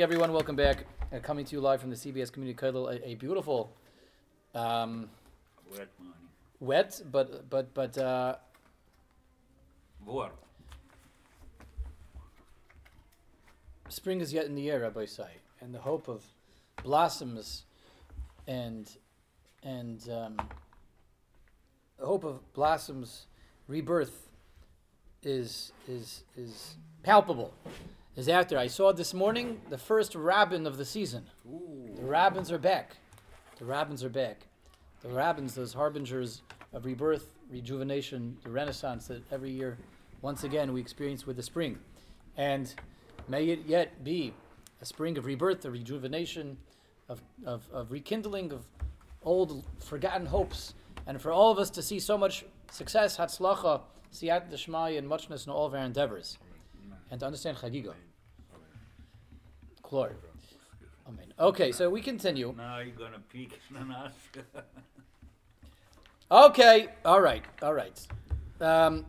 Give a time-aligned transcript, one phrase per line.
[0.00, 0.84] everyone, welcome back.
[1.12, 3.72] Uh, coming to you live from the CBS Community Cuddle, a, a beautiful,
[4.54, 5.10] um,
[5.72, 6.12] Wet money.
[6.60, 8.36] wet but but but uh,
[10.06, 10.30] Warm.
[13.88, 15.30] spring is yet in the air, Rabbosai,
[15.60, 16.22] and the hope of
[16.84, 17.64] blossoms
[18.46, 18.88] and
[19.64, 20.36] and um,
[21.98, 23.26] the hope of blossoms
[23.66, 24.28] rebirth
[25.24, 27.52] is is is palpable.
[28.18, 28.58] Is there.
[28.58, 31.26] I saw this morning the first rabbin of the season.
[31.94, 32.96] The rabbins are back.
[33.60, 34.40] The rabbins are back.
[35.02, 39.78] The rabbins, those harbingers of rebirth, rejuvenation, the renaissance that every year,
[40.20, 41.78] once again, we experience with the spring.
[42.36, 42.74] And
[43.28, 44.34] may it yet be
[44.82, 46.56] a spring of rebirth, of rejuvenation,
[47.08, 48.64] of, of, of rekindling of
[49.22, 50.74] old forgotten hopes,
[51.06, 53.82] and for all of us to see so much success, hatzlacha,
[54.12, 56.36] siyat deshmaya, and muchness in all of our endeavors,
[57.12, 57.94] and to understand chagiga.
[61.40, 62.54] Okay, so we continue.
[62.56, 63.58] Now you're gonna peek.
[66.30, 68.06] Okay, all right, all right.
[68.60, 69.06] Um,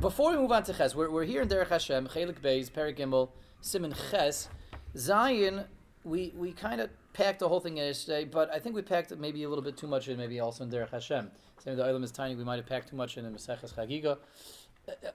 [0.00, 2.96] before we move on to Ches, we're, we're here in Derech Hashem, Chelek Beis, Perek
[2.96, 3.28] Gimel,
[3.62, 4.48] Siman Ches.
[4.96, 5.66] Zayin,
[6.04, 9.14] we, we kind of packed the whole thing in yesterday, but I think we packed
[9.18, 11.30] maybe a little bit too much in, maybe also in Derech Hashem.
[11.62, 14.16] Saying the Olam is tiny, we might have packed too much in in Maseches Chagiga.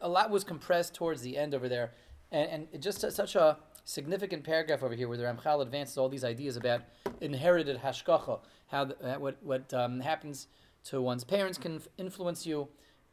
[0.02, 1.92] A lot was compressed towards the end over there,
[2.32, 6.26] and, and just such a significant paragraph over here where the Ramchal advances all these
[6.26, 6.82] ideas about
[7.22, 10.48] inherited hashgacha, how the, what what um, happens
[10.86, 12.68] to one's parents can influence you,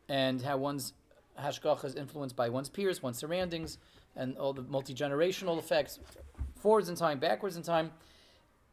[0.08, 0.92] and how one's
[1.40, 3.78] hashgacha is influenced by one's peers, one's surroundings,
[4.16, 5.98] and all the multi generational effects,
[6.60, 7.90] forwards in time, backwards in time.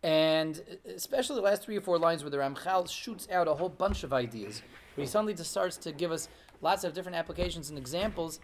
[0.04, 0.60] And
[0.96, 4.04] especially the last three or four lines where the Ramchal shoots out a whole bunch
[4.04, 4.64] of ideas,
[4.96, 6.28] where he suddenly just starts to give us
[6.62, 8.40] lots of different applications and examples.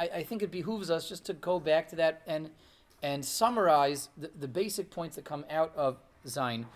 [0.00, 2.50] I, I think it behooves us just to go back to that and
[3.02, 6.66] and summarize the, the basic points that come out of Zayin.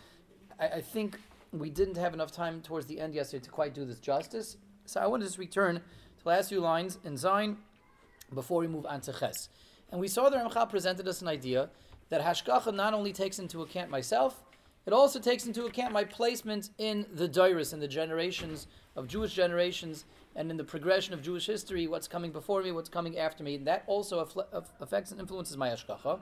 [0.59, 1.21] I, I think
[1.53, 4.57] we didn't have enough time towards the end yesterday to quite do this justice.
[4.87, 7.57] So I want to just return to the last few lines in Zayin
[8.33, 9.49] before we move on to Ches.
[9.91, 11.69] And we saw the Ramchal presented us an idea
[12.09, 14.43] that Hashgacha not only takes into account myself,
[14.87, 19.35] it also takes into account my placement in the Dairis, in the generations of Jewish
[19.35, 20.05] generations,
[20.37, 23.55] and in the progression of Jewish history, what's coming before me, what's coming after me.
[23.57, 26.21] And that also affle- affects and influences my Hashgacha.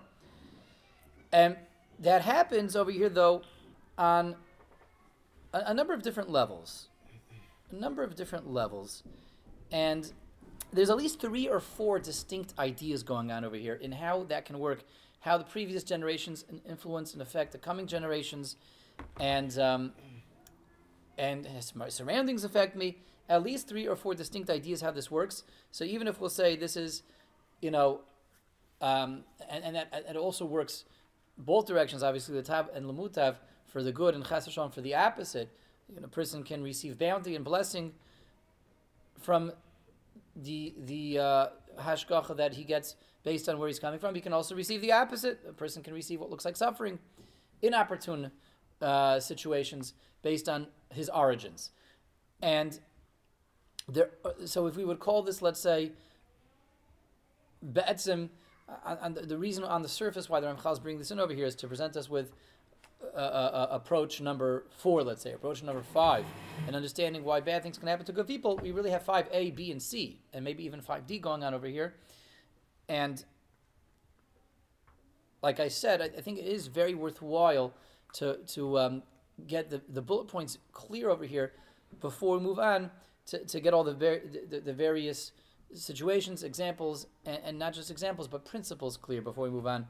[1.32, 1.56] And
[1.98, 3.42] that happens over here, though,
[3.96, 4.36] on
[5.54, 6.88] a, a number of different levels.
[7.70, 9.02] A number of different levels.
[9.70, 10.12] And
[10.72, 14.44] there's at least three or four distinct ideas going on over here in how that
[14.44, 14.84] can work,
[15.20, 18.56] how the previous generations influence and affect the coming generations,
[19.20, 19.92] and um,
[21.18, 21.46] and
[21.88, 22.98] surroundings affect me.
[23.28, 25.44] At least three or four distinct ideas how this works.
[25.70, 27.02] So even if we'll say this is,
[27.60, 28.00] you know,
[28.80, 30.84] um, and, and that it also works
[31.38, 32.02] both directions.
[32.02, 35.48] Obviously, the tav and lamutav for the good and chas v'shalom for the opposite.
[35.88, 37.92] You know, a person can receive bounty and blessing
[39.20, 39.52] from
[40.34, 41.46] the the uh,
[41.80, 44.14] hashgacha that he gets based on where he's coming from.
[44.14, 45.40] He can also receive the opposite.
[45.48, 46.98] A person can receive what looks like suffering,
[47.62, 48.32] inopportune
[48.80, 51.70] uh, situations based on his origins,
[52.42, 52.80] and
[53.88, 54.10] there.
[54.24, 55.92] uh, So if we would call this, let's say,
[57.72, 58.30] be'etzim,
[58.68, 61.20] uh, on the, the reason on the surface why the Ramchal is bringing this in
[61.20, 62.32] over here is to present us with
[63.02, 66.24] uh, uh, uh, approach number four, let's say, approach number five,
[66.66, 69.50] and understanding why bad things can happen to good people, we really have five A,
[69.50, 71.94] B, and C, and maybe even five D going on over here.
[72.88, 73.24] And
[75.42, 77.74] like I said, I, I think it is very worthwhile
[78.14, 79.02] to to um,
[79.46, 81.52] get the, the bullet points clear over here
[82.00, 82.90] before we move on
[83.26, 85.32] to, to get all the, ver- the the various
[85.74, 89.86] situations, examples, and, and not just examples but principles clear before we move on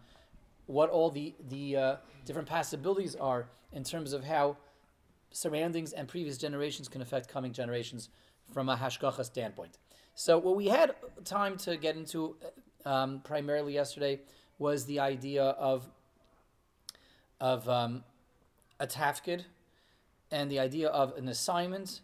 [0.66, 4.56] what all the the uh, different possibilities are in terms of how
[5.30, 8.10] surroundings and previous generations can affect coming generations
[8.52, 9.78] from a hashgacha standpoint.
[10.14, 10.94] So what we had
[11.24, 12.36] time to get into
[12.84, 14.20] um, primarily yesterday
[14.58, 15.88] was the idea of
[17.40, 18.04] of um,
[18.78, 19.44] a tafkid
[20.30, 22.00] and the idea of an assignment,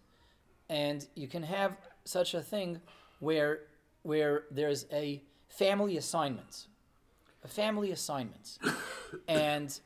[0.69, 2.81] and you can have such a thing
[3.21, 3.61] where
[4.03, 6.69] where there's a family assignment
[7.45, 8.59] a family assignment.
[9.29, 9.81] and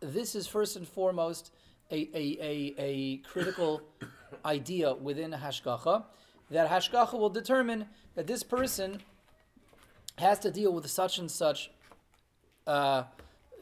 [0.00, 1.52] this is first and foremost
[1.90, 3.82] a, a, a, a critical
[4.44, 6.04] idea within hashgacha
[6.50, 9.00] that hashgacha will determine that this person
[10.18, 11.70] has to deal with such and such
[12.66, 13.04] uh,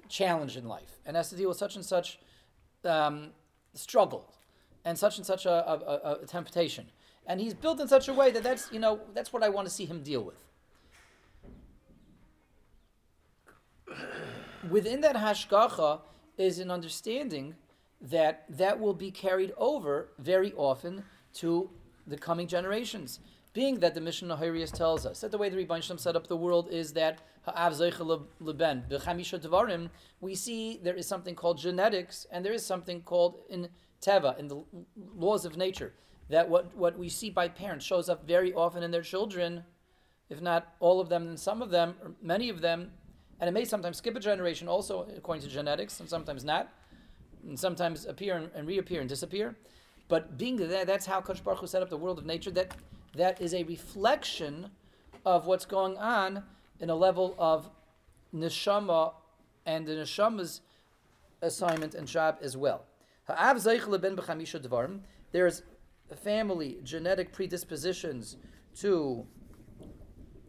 [0.09, 2.19] challenge in life and has to deal with such and such
[2.85, 3.29] um,
[3.75, 4.33] struggle
[4.85, 6.87] and such and such a, a, a, a temptation
[7.27, 9.67] and he's built in such a way that that's you know that's what i want
[9.67, 10.45] to see him deal with
[14.71, 16.01] within that hashgacha
[16.37, 17.55] is an understanding
[18.01, 21.03] that that will be carried over very often
[21.35, 21.69] to
[22.07, 23.21] the coming generations.
[23.53, 26.29] Being that the Mishnah Harius tells us that the way the Rebbein Shalom set up
[26.29, 27.21] the world is that
[28.41, 29.91] leben
[30.21, 33.69] we see there is something called genetics and there is something called in
[34.01, 34.63] teva, in the
[35.17, 35.93] laws of nature,
[36.29, 39.65] that what, what we see by parents shows up very often in their children,
[40.29, 42.91] if not all of them, then some of them, or many of them,
[43.41, 46.69] and it may sometimes skip a generation also according to genetics, and sometimes not,
[47.47, 49.57] and sometimes appear and, and reappear and disappear.
[50.09, 52.75] But being that, that's how Kosh Baruch Hu set up the world of nature, that
[53.15, 54.71] that is a reflection
[55.25, 56.43] of what's going on
[56.81, 57.71] in a level of
[58.35, 59.13] neshama
[59.67, 60.61] and the neshama's
[61.43, 62.85] assignment and job as well.
[65.33, 65.63] There's
[66.17, 68.37] family genetic predispositions
[68.77, 69.27] to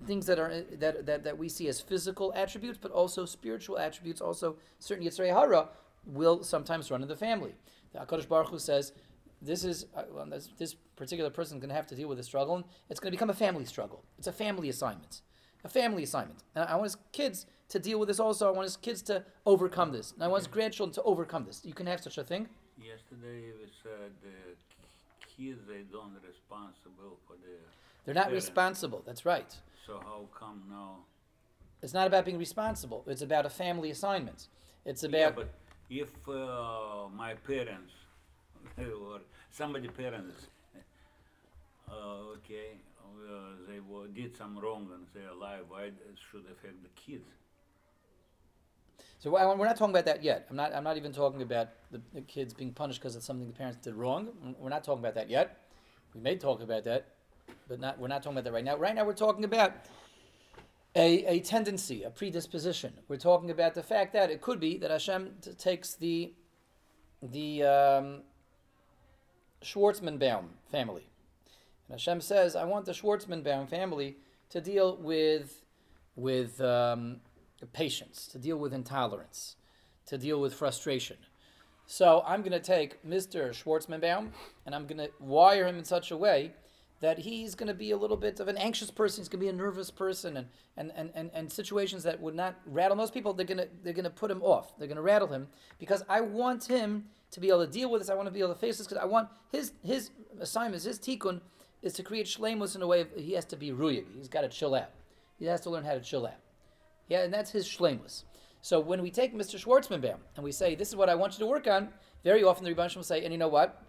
[0.05, 4.21] things that are that, that, that we see as physical attributes, but also spiritual attributes.
[4.21, 5.69] Also, certain Yitzrei Hara
[6.05, 7.53] will sometimes run in the family.
[7.93, 8.93] The Hakadosh Baruch Hu says
[9.41, 12.17] this is uh, well, this, this, particular person is going to have to deal with
[12.17, 14.03] this struggle, and it's going to become a family struggle.
[14.17, 15.21] It's a family assignment,
[15.63, 16.43] a family assignment.
[16.55, 18.49] And I want his kids to deal with this also.
[18.49, 21.61] I want his kids to overcome this, and I want his grandchildren to overcome this.
[21.63, 22.49] You can have such a thing.
[22.81, 24.55] Yesterday we said the
[25.35, 27.57] kids they don't responsible for the.
[28.05, 28.45] They're not parents.
[28.45, 29.03] responsible.
[29.05, 29.53] That's right.
[29.85, 30.97] So how come now?
[31.81, 33.03] It's not about being responsible.
[33.07, 34.47] It's about a family assignment.
[34.85, 35.49] It's about Yeah, but
[35.89, 37.93] if uh, my parents
[38.77, 39.19] or
[39.51, 40.47] somebody parents,
[41.89, 41.93] uh,
[42.37, 45.95] okay, uh, they wa- did some wrong and they're alive, why it
[46.31, 47.29] should affect the kids?
[49.19, 50.47] So we're not talking about that yet.
[50.49, 50.73] I'm not.
[50.73, 53.77] I'm not even talking about the, the kids being punished because of something the parents
[53.83, 54.29] did wrong.
[54.57, 55.57] We're not talking about that yet.
[56.15, 57.07] We may talk about that,
[57.67, 57.99] but not.
[57.99, 58.77] We're not talking about that right now.
[58.77, 59.73] Right now, we're talking about
[60.95, 62.93] a, a tendency, a predisposition.
[63.09, 66.33] We're talking about the fact that it could be that Hashem t- takes the
[67.21, 68.21] the um,
[69.61, 71.09] Schwartzman-Baum family,
[71.89, 74.15] and Hashem says, "I want the Schwartzman-Baum family
[74.51, 75.65] to deal with
[76.15, 77.19] with." Um,
[77.67, 79.55] patience, to deal with intolerance,
[80.05, 81.17] to deal with frustration.
[81.85, 83.49] So I'm going to take Mr.
[83.49, 84.29] Schwartzmanbaum
[84.65, 86.53] and I'm going to wire him in such a way
[86.99, 89.21] that he's going to be a little bit of an anxious person.
[89.21, 92.35] He's going to be a nervous person, and, and, and, and, and situations that would
[92.35, 94.77] not rattle most people, they're going to they're going to put him off.
[94.77, 95.47] They're going to rattle him
[95.79, 98.09] because I want him to be able to deal with this.
[98.09, 100.99] I want to be able to face this because I want his his assignment, his
[100.99, 101.41] tikkun,
[101.81, 104.05] is to create shlemus in a way of, he has to be ruhig.
[104.15, 104.89] He's got to chill out.
[105.37, 106.39] He has to learn how to chill out.
[107.09, 108.23] Yeah, and that's his shlemus.
[108.61, 109.59] So when we take Mr.
[109.59, 111.89] Schwartzmanbaum and we say, this is what I want you to work on,
[112.23, 113.83] very often the Rebbeinu will say, and you know what?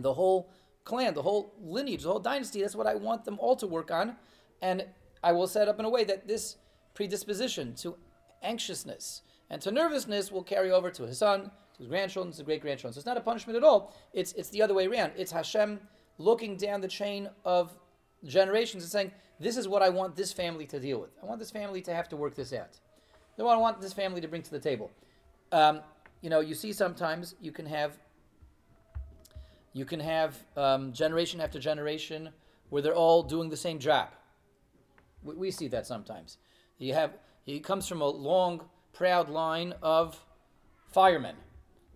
[0.00, 0.52] The whole
[0.84, 3.90] clan, the whole lineage, the whole dynasty, that's what I want them all to work
[3.90, 4.16] on.
[4.62, 4.86] And
[5.22, 6.56] I will set up in a way that this
[6.94, 7.96] predisposition to
[8.42, 12.44] anxiousness and to nervousness will carry over to his son, to his grandchildren, to his
[12.44, 12.94] great grandchildren.
[12.94, 13.94] So it's not a punishment at all.
[14.12, 15.12] It's, it's the other way around.
[15.16, 15.80] It's Hashem
[16.18, 17.76] looking down the chain of
[18.24, 21.10] generations and saying, this is what I want this family to deal with.
[21.22, 22.78] I want this family to have to work this out.
[23.36, 24.90] Is what I want this family to bring to the table.
[25.52, 25.80] Um,
[26.22, 27.98] you know, you see sometimes you can have
[29.72, 32.30] you can have um, generation after generation
[32.70, 34.08] where they're all doing the same job.
[35.22, 36.38] We, we see that sometimes.
[36.78, 37.12] You have
[37.44, 38.62] he comes from a long,
[38.92, 40.24] proud line of
[40.92, 41.36] firemen.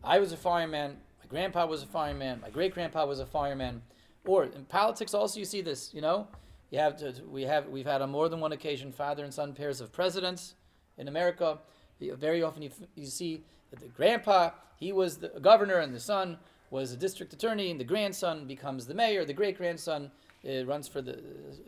[0.05, 0.99] I was a fireman.
[1.19, 2.41] My grandpa was a fireman.
[2.41, 3.83] My great grandpa was a fireman.
[4.27, 5.93] Or in politics, also you see this.
[5.95, 6.29] You know,
[6.71, 9.53] you have to, we have we've had on more than one occasion father and son
[9.55, 10.55] pairs of presidents
[10.99, 11.59] in America.
[12.01, 16.39] Very often you, you see that the grandpa he was the governor and the son
[16.71, 19.25] was a district attorney, and the grandson becomes the mayor.
[19.25, 20.11] The great grandson
[20.49, 21.19] uh, runs for the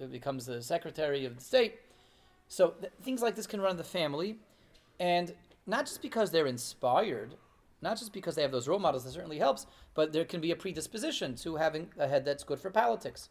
[0.00, 1.80] uh, becomes the secretary of the state.
[2.48, 4.38] So th- things like this can run in the family,
[4.98, 5.34] and
[5.66, 7.34] not just because they're inspired,
[7.82, 10.52] not just because they have those role models, that certainly helps, but there can be
[10.52, 13.28] a predisposition to having a head that's good for politics,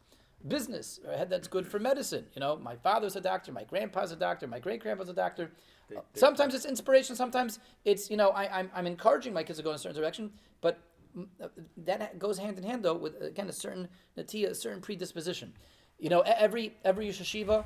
[0.48, 2.26] business, or a head that's good for medicine.
[2.36, 5.52] You know, my father's a doctor, my grandpa's a doctor, my great grandpa's a doctor.
[5.90, 9.58] They- they- sometimes it's inspiration, sometimes it's, you know, I, I'm, I'm encouraging my kids
[9.60, 10.32] to go in a certain direction,
[10.62, 10.80] but
[11.42, 15.54] uh, that goes hand in hand, though, with, again, a certain natia, a certain predisposition.
[16.00, 17.66] You know, every, every yeshiva,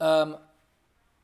[0.00, 0.38] um,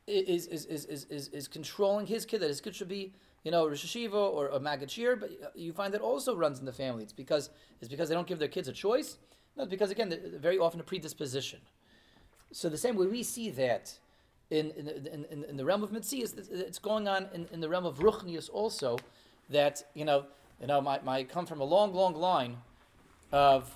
[0.07, 3.51] is, is, is, is, is, is controlling his kid, that his kid should be, you
[3.51, 6.71] know, Rosh Yeshiva or a Magachir, but uh, you find that also runs in the
[6.73, 7.03] family.
[7.03, 9.17] It's because, it's because they don't give their kids a choice.
[9.57, 11.59] No, because, again, they're very often a predisposition.
[12.51, 13.97] So the same way we see that
[14.49, 17.85] in, in, in, in, the realm of Mitzias, it's going on in, in the realm
[17.85, 18.97] of Ruchnius also,
[19.49, 20.25] that, you know,
[20.61, 22.57] you know, my, my come from a long, long line
[23.31, 23.75] of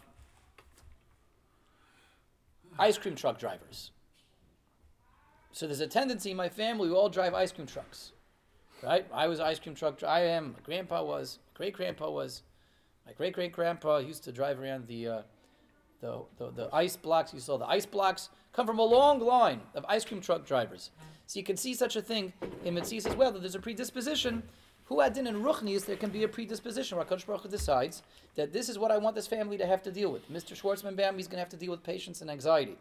[2.78, 3.92] ice cream truck drivers.
[5.52, 8.14] So there's a tendency in my family, we all drive ice cream trucks.
[8.84, 9.06] right?
[9.14, 10.04] I was ice cream truck.
[10.04, 10.54] I am.
[10.54, 11.40] My grandpa was.
[11.54, 12.44] Great grandpa was.
[13.06, 15.22] My great great grandpa used to drive around the, uh,
[16.02, 17.34] the, the the ice blocks.
[17.34, 20.92] You saw the ice blocks come from a long line of ice cream truck drivers.
[21.26, 22.34] So you can see such a thing
[22.66, 24.44] in Mitzvahs as well that there's a predisposition.
[24.86, 28.02] Who had in Ruchnis, there can be a predisposition where Hakadosh Baruch Hu decides
[28.34, 30.28] that this is what I want this family to have to deal with.
[30.32, 30.60] Mr.
[30.60, 32.76] Schwartzman Bam, he's going to have to deal with patience and anxiety.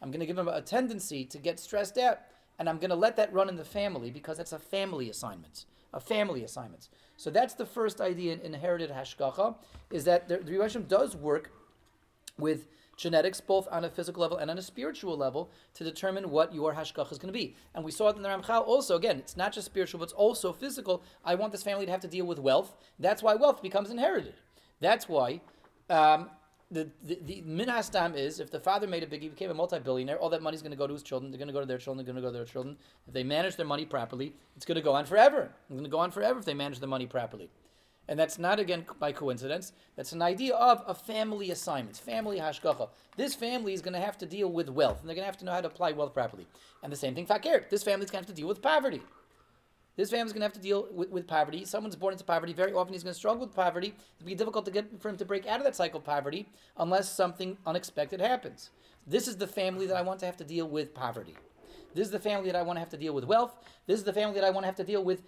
[0.00, 2.20] I'm going to give him a tendency to get stressed out,
[2.60, 5.64] and I'm going to let that run in the family because that's a family assignment.
[5.92, 6.90] A family assignment.
[7.16, 9.56] So that's the first idea in inherited hashgacha,
[9.90, 11.50] is that the, the Rebbe does work
[12.38, 16.54] with genetics, both on a physical level and on a spiritual level, to determine what
[16.54, 17.54] your hashgacha is going to be.
[17.74, 18.96] And we saw it in the Ramchal also.
[18.96, 21.02] Again, it's not just spiritual, but it's also physical.
[21.24, 22.76] I want this family to have to deal with wealth.
[22.98, 24.34] That's why wealth becomes inherited.
[24.80, 25.40] That's why
[25.88, 26.30] um,
[26.70, 30.18] the, the, the minhastam is if the father made a big, he became a multi-billionaire,
[30.18, 31.30] all that money's going to go to his children.
[31.30, 32.04] They're going to go to their children.
[32.04, 32.76] They're going to go to their children.
[33.06, 35.50] If they manage their money properly, it's going to go on forever.
[35.68, 37.48] It's going to go on forever if they manage their money properly.
[38.08, 39.72] And that's not again by coincidence.
[39.94, 42.88] That's an idea of a family assignment, family hashgacha.
[43.16, 45.36] This family is going to have to deal with wealth, and they're going to have
[45.38, 46.46] to know how to apply wealth properly.
[46.82, 47.66] And the same thing, fakir.
[47.68, 49.02] This family's going to have to deal with poverty.
[49.96, 51.64] This family's going to have to deal with, with poverty.
[51.64, 52.52] Someone's born into poverty.
[52.52, 53.92] Very often he's going to struggle with poverty.
[54.16, 56.48] It'll be difficult to get for him to break out of that cycle of poverty
[56.76, 58.70] unless something unexpected happens.
[59.06, 61.34] This is the family that I want to have to deal with poverty.
[61.94, 63.56] This is the family that I want to have to deal with wealth.
[63.86, 65.22] This is the family that I want to have to deal with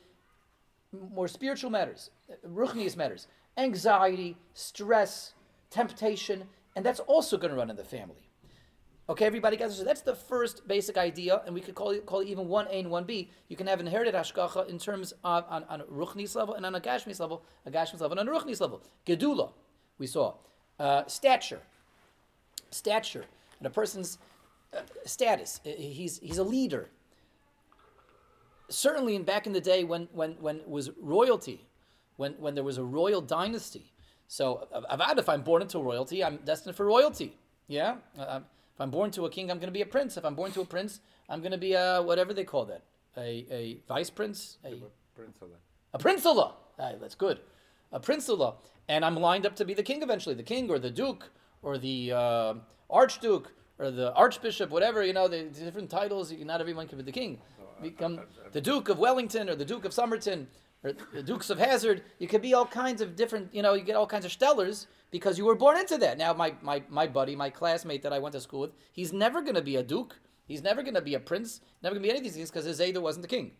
[0.92, 2.11] more spiritual matters,
[2.47, 5.35] ruchnius matters, anxiety, stress,
[5.70, 6.44] temptation,
[6.76, 8.30] and that's also going to run in the family.
[9.09, 9.76] Okay, everybody guys.
[9.76, 12.68] So that's the first basic idea, and we could call it, call it even one
[12.68, 13.28] A and one B.
[13.49, 16.76] You can have inherited hashgacha in terms of on, on a ruchnis level and on
[16.76, 18.82] a gashmis level, a gashmis level and on a ruchnis level.
[19.04, 19.50] Gedula,
[19.99, 20.35] we saw
[20.78, 21.61] uh, stature,
[22.70, 23.25] stature,
[23.59, 24.18] and a person's
[24.73, 25.61] uh, status.
[25.64, 26.90] He's he's a leader.
[28.70, 31.66] Certainly, in back in the day when when when it was royalty,
[32.16, 33.92] when when there was a royal dynasty.
[34.28, 37.36] So, avad, if I'm born into royalty, I'm destined for royalty.
[37.66, 37.96] Yeah.
[38.16, 38.40] Uh,
[38.74, 40.16] if I'm born to a king, I'm going to be a prince.
[40.16, 42.82] If I'm born to a prince, I'm going to be a whatever they call that,
[43.16, 44.74] a, a vice prince, a
[45.16, 45.56] Prinsula.
[45.92, 46.52] a princella.
[46.78, 47.40] Aye, that's good,
[47.92, 48.54] a princella.
[48.88, 51.30] And I'm lined up to be the king eventually, the king or the duke
[51.62, 52.54] or the uh,
[52.88, 56.32] archduke or the archbishop, whatever you know, the, the different titles.
[56.32, 57.38] Not everyone can be the king.
[57.82, 58.20] Become
[58.52, 60.49] the Duke of Wellington or the Duke of Somerton
[60.82, 62.02] or the Dukes of Hazzard.
[62.18, 63.54] You could be all kinds of different.
[63.54, 66.18] You know, you get all kinds of stellars because you were born into that.
[66.18, 69.42] Now, my, my, my buddy, my classmate that I went to school with, he's never
[69.42, 70.18] going to be a duke.
[70.46, 71.60] He's never going to be a prince.
[71.82, 73.52] Never going to be any of these things because his Zayda wasn't the king.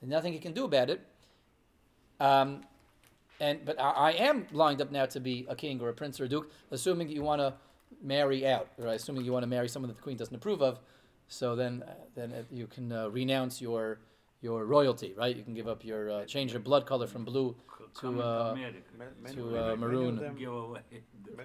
[0.00, 1.00] There's nothing he can do about it.
[2.20, 2.62] Um,
[3.40, 6.20] and but I, I, am lined up now to be a king or a prince
[6.20, 7.54] or a duke, assuming you want to
[8.02, 10.78] marry out, or assuming you want to marry someone that the queen doesn't approve of.
[11.28, 13.98] So then, uh, then you can uh, renounce your
[14.40, 15.34] your royalty, right?
[15.34, 17.56] You can give up your uh, change your blood color from blue
[18.00, 18.54] to uh,
[19.32, 20.20] to uh, maroon.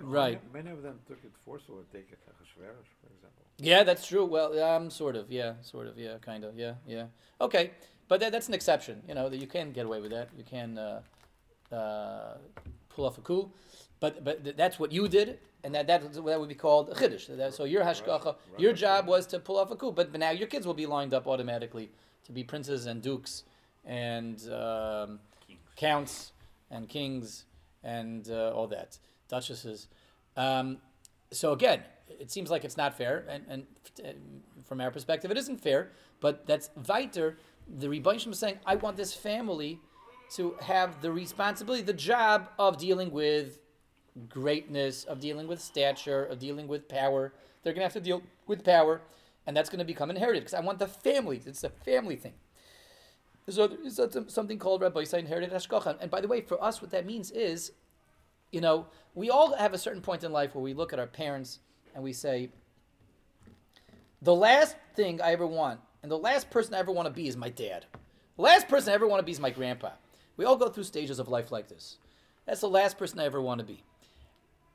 [0.01, 0.41] right.
[0.53, 1.83] Many of them took it forcefully.
[1.93, 3.45] Take Achashverosh, for example.
[3.57, 4.25] Yeah, that's true.
[4.25, 5.31] Well, um, sort of.
[5.31, 5.97] Yeah, sort of.
[5.97, 6.57] Yeah, kind of.
[6.57, 7.05] Yeah, yeah.
[7.39, 7.71] Okay,
[8.07, 9.01] but that, that's an exception.
[9.07, 10.29] You know that you can get away with that.
[10.37, 11.01] You can uh,
[11.73, 12.37] uh,
[12.89, 13.51] pull off a coup,
[13.99, 16.93] but but th- that's what you did, and that that, that would be called a
[16.95, 17.53] chiddush.
[17.53, 18.35] So your hashgacha, right.
[18.57, 20.85] your job was to pull off a coup, but, but now your kids will be
[20.85, 21.89] lined up automatically
[22.25, 23.43] to be princes and dukes
[23.85, 25.19] and um,
[25.75, 26.31] counts
[26.71, 27.45] and kings
[27.83, 29.87] and uh, all that, duchesses.
[30.37, 30.77] Um,
[31.31, 33.65] so again, it seems like it's not fair, and, and
[34.03, 34.09] uh,
[34.63, 35.91] from our perspective, it isn't fair.
[36.19, 37.37] But that's weiter.
[37.77, 39.79] The Rebbeinu is saying, I want this family
[40.31, 43.59] to have the responsibility, the job of dealing with
[44.27, 47.33] greatness, of dealing with stature, of dealing with power.
[47.63, 49.01] They're going to have to deal with power,
[49.45, 51.41] and that's going to become inherited because I want the family.
[51.45, 52.33] It's a family thing.
[53.47, 55.97] So there's something called Rabbi Yisrael inherited hashgacha.
[55.99, 57.71] And by the way, for us, what that means is,
[58.51, 61.07] you know, we all have a certain point in life where we look at our
[61.07, 61.59] parents
[61.95, 62.49] and we say,
[64.21, 67.27] the last thing I ever want, and the last person I ever want to be
[67.27, 67.85] is my dad.
[68.35, 69.91] The last person I ever want to be is my grandpa.
[70.37, 71.97] We all go through stages of life like this.
[72.45, 73.83] That's the last person I ever want to be.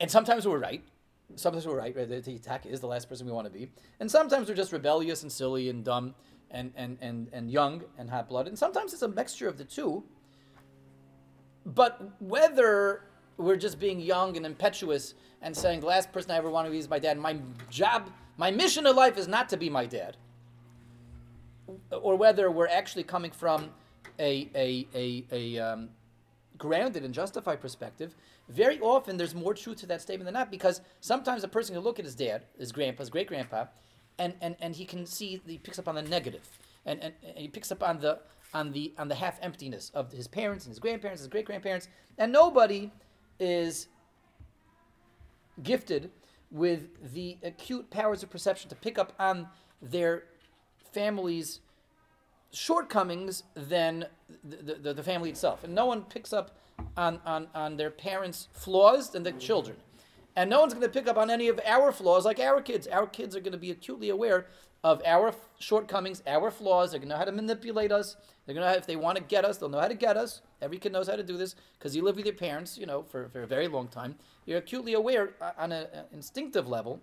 [0.01, 0.83] And sometimes we're right.
[1.37, 1.97] Sometimes we're right.
[1.97, 2.09] right?
[2.09, 3.71] The attack is the last person we want to be.
[4.01, 6.15] And sometimes we're just rebellious and silly and dumb
[6.51, 8.53] and, and, and, and young and hot blooded.
[8.53, 10.05] And sometimes it's a mixture of the two.
[11.67, 13.05] But whether
[13.37, 16.71] we're just being young and impetuous and saying the last person I ever want to
[16.71, 17.39] be is my dad, my
[17.71, 20.17] job, my mission in life is not to be my dad,
[21.91, 23.71] or whether we're actually coming from
[24.19, 25.89] a, a, a, a um,
[26.59, 28.15] grounded and justified perspective,
[28.49, 31.83] very often there's more truth to that statement than not because sometimes a person can
[31.83, 33.67] look at his dad, his grandpa, his great grandpa,
[34.19, 36.49] and, and, and he can see he picks up on the negative
[36.87, 38.21] and, and, and he picks up on the
[38.53, 41.45] on the on the half emptiness of his parents and his grandparents, and his great
[41.45, 42.93] grandparents, and nobody
[43.41, 43.89] is
[45.63, 46.11] gifted
[46.51, 49.49] with the acute powers of perception to pick up on
[49.83, 50.25] their
[50.93, 51.61] family's
[52.53, 54.07] shortcomings than
[54.45, 55.65] the, the, the, family itself.
[55.65, 56.57] And no one picks up
[56.97, 59.77] on, on, on their parents' flaws than the children.
[60.37, 62.87] And no one's going to pick up on any of our flaws like our kids.
[62.89, 64.47] Our kids are going to be acutely aware
[64.83, 66.91] of our shortcomings, our flaws.
[66.91, 68.17] They're going to know how to manipulate us.
[68.45, 70.43] They're going to, if they want to get us, they'll know how to get us.
[70.61, 73.03] Every kid knows how to do this because you live with your parents, you know,
[73.03, 74.17] for, for a very long time.
[74.45, 77.01] You're acutely aware uh, on an instinctive level,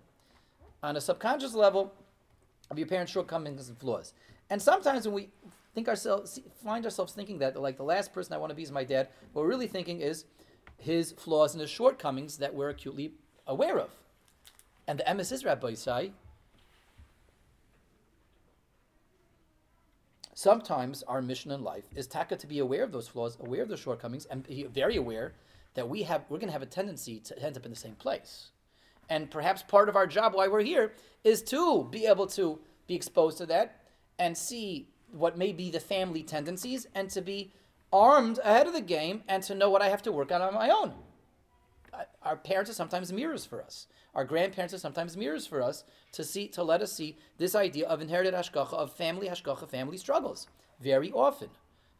[0.82, 1.92] on a subconscious level,
[2.70, 4.14] of your parents' shortcomings and flaws.
[4.48, 5.28] And sometimes when we
[5.74, 8.72] think ourselves, find ourselves thinking that, like the last person I want to be is
[8.72, 10.24] my dad, what we're really thinking is
[10.78, 13.12] his flaws and his shortcomings that we're acutely
[13.46, 13.90] aware of.
[14.86, 16.12] And the emes is Rabbosai.
[20.34, 23.68] Sometimes our mission in life is taka to be aware of those flaws, aware of
[23.68, 25.34] those shortcomings, and be very aware
[25.74, 27.94] that we have we're going to have a tendency to end up in the same
[27.94, 28.50] place.
[29.08, 32.94] And perhaps part of our job why we're here is to be able to be
[32.94, 33.82] exposed to that
[34.18, 37.52] and see what may be the family tendencies and to be
[37.92, 40.54] armed ahead of the game and to know what I have to work on on
[40.54, 40.94] my own.
[42.22, 43.86] Our parents are sometimes mirrors for us.
[44.14, 47.86] Our grandparents are sometimes mirrors for us to see, to let us see this idea
[47.86, 50.46] of inherited hashgacha, of family hashgacha, family struggles,
[50.80, 51.50] very often,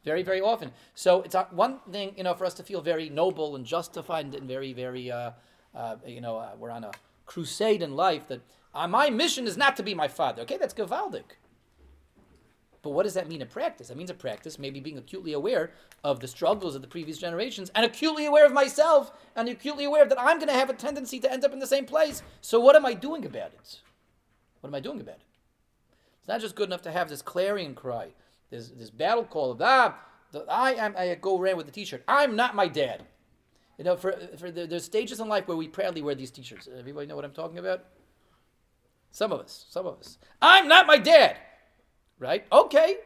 [0.05, 0.73] very very often.
[0.95, 4.49] So it's one thing, you know, for us to feel very noble and justified and
[4.49, 5.33] very very, uh,
[5.75, 6.93] uh, you know, uh, we're on a
[7.27, 8.41] crusade in life that
[8.75, 10.43] uh, my mission is not to be my father.
[10.43, 11.25] Okay, that's gevaldig.
[12.83, 13.89] But what does that mean in practice?
[13.89, 15.71] That means in practice, maybe being acutely aware
[16.03, 20.05] of the struggles of the previous generations and acutely aware of myself and acutely aware
[20.05, 22.23] that I'm going to have a tendency to end up in the same place.
[22.41, 23.79] So, what am I doing about it?
[24.61, 25.23] What am I doing about it?
[26.19, 28.09] It's not just good enough to have this clarion cry,
[28.51, 29.97] this, this battle call of, ah,
[30.33, 32.03] the, I am, I go around with the t shirt.
[32.09, 33.05] I'm not my dad.
[33.79, 36.43] You know, for, for the, there's stages in life where we proudly wear these t
[36.43, 36.69] shirts.
[36.77, 37.85] Everybody know what I'm talking about?
[39.13, 40.19] Some of us, some of us.
[40.41, 41.37] I'm not my dad.
[42.23, 42.45] Right?
[42.53, 42.99] Okay.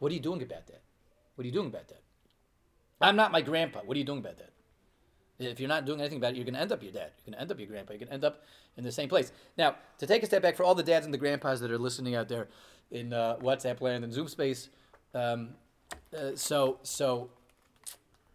[0.00, 0.82] What are you doing about that?
[1.36, 2.02] What are you doing about that?
[3.00, 3.80] I'm not my grandpa.
[3.84, 4.50] What are you doing about that?
[5.38, 7.12] If you're not doing anything about it, you're going to end up your dad.
[7.16, 7.92] You're going to end up your grandpa.
[7.92, 8.42] You're going to end up
[8.76, 9.30] in the same place.
[9.56, 11.78] Now, to take a step back for all the dads and the grandpas that are
[11.78, 12.48] listening out there
[12.90, 14.70] in uh, WhatsApp land and Zoom space,
[15.14, 15.50] um,
[16.16, 17.30] uh, so so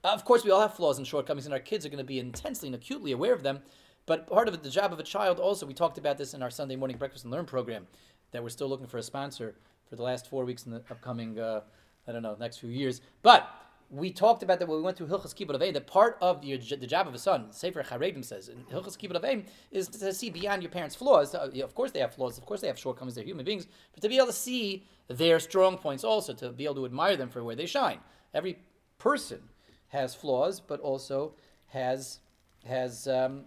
[0.03, 2.19] of course we all have flaws and shortcomings, and our kids are going to be
[2.19, 3.59] intensely and acutely aware of them.
[4.05, 6.41] But part of it, the job of a child also, we talked about this in
[6.41, 7.87] our Sunday morning breakfast and learn program,
[8.31, 9.55] that we're still looking for a sponsor
[9.89, 11.61] for the last four weeks in the upcoming, uh,
[12.07, 13.01] I don't know, next few years.
[13.23, 13.49] But
[13.89, 16.55] we talked about that when we went through Hilchas Kibbut Avim, that part of the,
[16.57, 20.29] the job of a son, Sefer Charedim says, in Hilchas Kibbut Avim, is to see
[20.29, 21.33] beyond your parents' flaws.
[21.33, 24.01] Uh, of course they have flaws, of course they have shortcomings, they're human beings, but
[24.01, 27.29] to be able to see their strong points also, to be able to admire them
[27.29, 27.99] for where they shine.
[28.33, 28.59] Every
[28.99, 29.41] person
[29.87, 31.33] has flaws, but also
[31.67, 32.19] has,
[32.65, 33.45] has, um,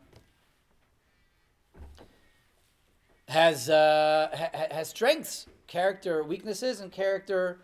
[3.28, 7.58] has, uh, ha- has strengths character weaknesses and character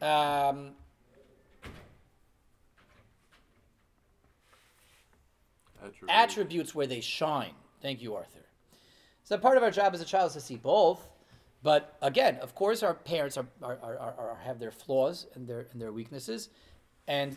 [0.00, 0.70] um,
[5.82, 6.04] attributes.
[6.08, 7.52] attributes where they shine.
[7.82, 8.38] Thank you, Arthur.
[9.24, 11.06] So part of our job as a child is to see both.
[11.62, 15.66] But again, of course, our parents are, are, are, are, have their flaws and their
[15.72, 16.50] and their weaknesses,
[17.08, 17.34] and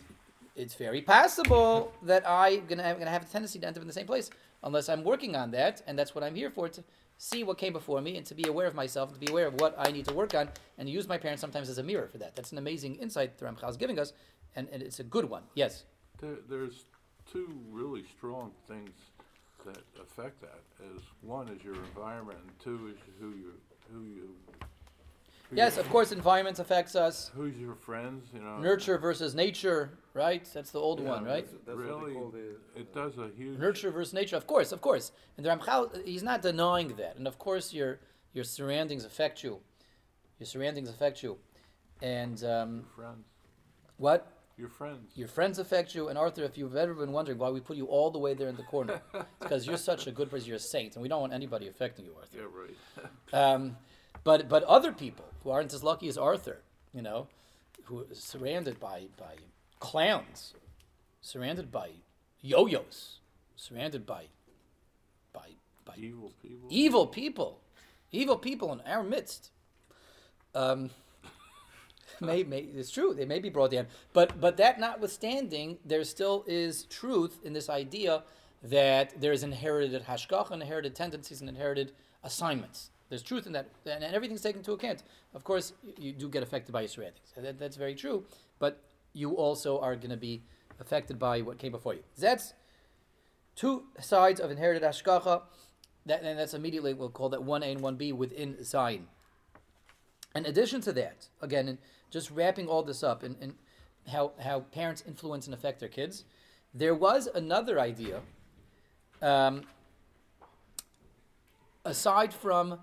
[0.54, 3.88] it's very possible that I'm gonna, I'm gonna have a tendency to end up in
[3.88, 4.30] the same place
[4.62, 6.84] unless I'm working on that, and that's what I'm here for to
[7.22, 9.46] see what came before me and to be aware of myself and to be aware
[9.46, 12.08] of what I need to work on and use my parents sometimes as a mirror
[12.08, 12.34] for that.
[12.34, 14.12] That's an amazing insight the Ramchal is giving us,
[14.56, 15.44] and, and it's a good one.
[15.54, 15.84] Yes?
[16.20, 16.84] There, there's
[17.32, 18.90] two really strong things
[19.64, 20.62] that affect that.
[20.96, 23.52] Is one is your environment, and two is who you
[23.92, 24.30] who you
[25.54, 27.30] Yes, of course, environment affects us.
[27.34, 28.28] Who's your friends?
[28.32, 30.48] You know, nurture versus nature, right?
[30.52, 31.46] That's the old yeah, one, right?
[31.46, 34.36] That's, that's really, the, it does a huge nurture versus nature.
[34.36, 35.12] Of course, of course.
[35.36, 37.16] And the Ramchal, he's not denying that.
[37.16, 38.00] And of course, your
[38.32, 39.60] your surroundings affect you.
[40.38, 41.38] Your surroundings affect you,
[42.00, 43.26] and um, your friends.
[43.98, 44.32] What?
[44.58, 45.12] Your friends.
[45.14, 46.08] Your friends affect you.
[46.08, 48.48] And Arthur, if you've ever been wondering why we put you all the way there
[48.48, 50.46] in the corner, it's because you're such a good person.
[50.46, 52.38] You're a saint, and we don't want anybody affecting you, Arthur.
[52.38, 53.54] Yeah, right.
[53.54, 53.76] um,
[54.24, 56.60] but but other people who aren't as lucky as Arthur,
[56.94, 57.28] you know,
[57.84, 59.34] who is surrounded by by
[59.80, 60.54] clowns,
[61.20, 61.90] surrounded by
[62.40, 63.18] yo-yos,
[63.56, 64.24] surrounded by
[65.32, 65.50] by
[65.84, 67.60] by evil people, evil people,
[68.10, 69.50] evil people in our midst.
[70.54, 70.90] Um,
[72.20, 76.44] may, may, it's true they may be brought down, but but that notwithstanding, there still
[76.46, 78.22] is truth in this idea
[78.62, 82.90] that there is inherited hashgach, inherited tendencies, and inherited assignments.
[83.12, 85.02] There's truth in that, and, everything's taken into account.
[85.34, 87.30] Of course, you, do get affected by your surroundings.
[87.36, 88.24] That, that's very true.
[88.58, 90.44] but you also are going to be
[90.80, 92.00] affected by what came before you.
[92.16, 92.54] That's
[93.54, 95.42] two sides of inherited hashgacha.
[96.06, 99.02] That, and that's immediately we'll call that 1A and 1B within Zayin.
[100.34, 101.78] In addition to that, again, in
[102.10, 103.56] just wrapping all this up and, and
[104.08, 106.24] how, how parents influence and affect their kids,
[106.72, 108.20] there was another idea,
[109.20, 109.64] um,
[111.84, 112.78] aside from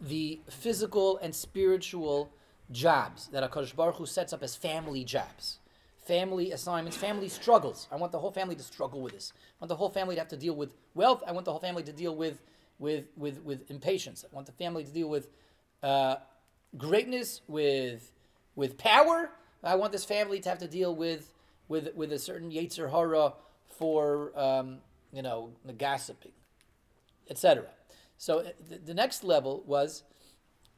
[0.00, 2.32] the physical and spiritual
[2.70, 5.58] jobs that HaKadosh Baruch Hu sets up as family jobs,
[6.06, 7.86] family assignments, family struggles.
[7.92, 9.32] I want the whole family to struggle with this.
[9.36, 11.22] I want the whole family to have to deal with wealth.
[11.26, 12.40] I want the whole family to deal with,
[12.78, 14.24] with, with, with impatience.
[14.30, 15.28] I want the family to deal with
[15.82, 16.16] uh,
[16.76, 18.12] greatness, with,
[18.54, 19.30] with power.
[19.62, 21.32] I want this family to have to deal with,
[21.68, 23.34] with, with a certain Yetzer Hara
[23.68, 24.78] for, um,
[25.12, 26.32] you know, the gossiping,
[27.28, 27.66] etc.
[28.20, 30.02] So uh, the, the next level was,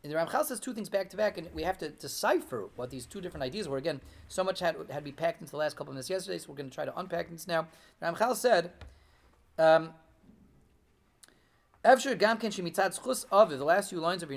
[0.02, 3.04] the Ramchal says two things back to back, and we have to decipher what these
[3.04, 3.78] two different ideas were.
[3.78, 6.38] Again, so much had, had to be packed into the last couple of minutes yesterday,
[6.38, 7.66] so we're going to try to unpack this now.
[7.98, 8.70] The Ramchal said,
[9.58, 9.90] um,
[13.56, 14.30] the last few lines of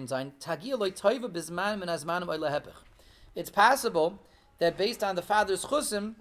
[2.28, 2.74] oy lehepech.
[3.36, 4.20] It's possible
[4.58, 6.16] that based on the father's chusim,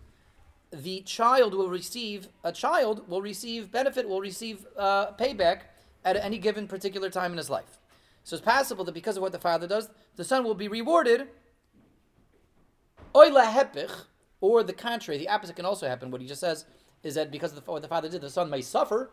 [0.71, 5.61] the child will receive, a child will receive benefit, will receive uh, payback
[6.05, 7.79] at any given particular time in his life.
[8.25, 11.29] So it's possible that because of what the father does, the son will be rewarded.
[13.13, 16.11] Or the contrary, the opposite can also happen.
[16.11, 16.65] What he just says
[17.03, 19.11] is that because of the, what the father did, the son may suffer,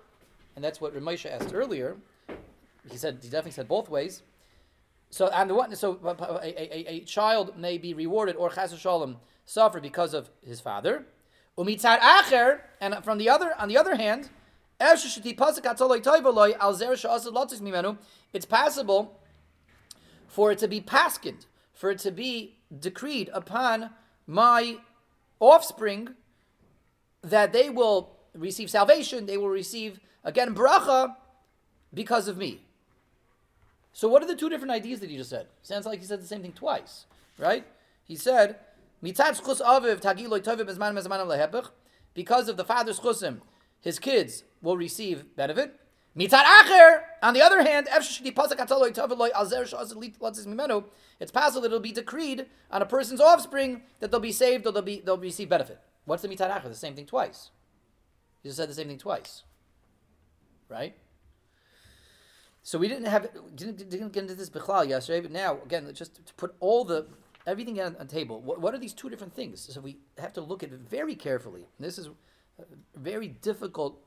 [0.56, 1.98] and that's what Ramesha asked earlier.
[2.90, 4.24] He said he definitely said both ways.
[5.10, 9.18] So on the one, so a, a, a child may be rewarded or chas shalom
[9.46, 11.06] suffer because of his father.
[11.58, 14.30] Umitzad acher, and from the other, on the other hand,
[18.34, 19.20] it's possible
[20.28, 23.92] for it to be paskined, for it to be decreed upon
[24.26, 24.78] my
[25.40, 26.16] offspring
[27.22, 31.16] that they will receive salvation, they will receive again bracha
[31.94, 32.62] because of me.
[33.94, 35.48] So what are the two different ideas that he just said?
[35.64, 37.06] Sounds like he said the same thing twice,
[37.38, 37.66] right?
[38.06, 38.58] He said,
[39.02, 39.30] because
[42.50, 43.42] of the father's chusim,
[43.82, 45.78] his kids will receive benefit.
[46.18, 48.22] Mitzad acher, on the other hand, it's
[51.32, 54.82] possible that it'll be decreed on a person's offspring that they'll be saved or they'll
[54.82, 55.80] be they'll receive benefit.
[56.06, 56.64] What's the mitzad acher?
[56.64, 57.52] The same thing twice.
[58.44, 59.44] He just said the same thing twice,
[60.68, 60.98] right?
[62.64, 66.26] So we didn't have didn't, didn't get into this bichlal yesterday, but now again, just
[66.26, 67.08] to put all the
[67.48, 68.42] everything on table.
[68.42, 69.62] What, what are these two different things?
[69.74, 71.68] So we have to look at it very carefully.
[71.78, 72.10] And this is
[72.96, 74.00] very difficult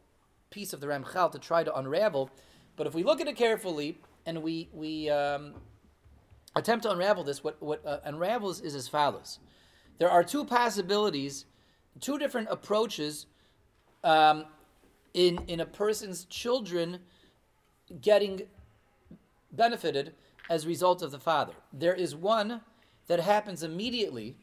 [0.50, 2.30] piece of the Ramchal to try to unravel.
[2.76, 5.54] But if we look at it carefully and we we um,
[6.56, 9.38] attempt to unravel this, what what uh, unravels is as follows:
[9.98, 11.46] there are two possibilities,
[12.00, 13.26] two different approaches
[14.02, 14.44] um,
[15.12, 16.98] in in a person's children
[18.00, 18.42] getting
[19.52, 20.14] benefited
[20.50, 21.54] as a result of the father.
[21.72, 22.60] There is one
[23.06, 24.36] that happens immediately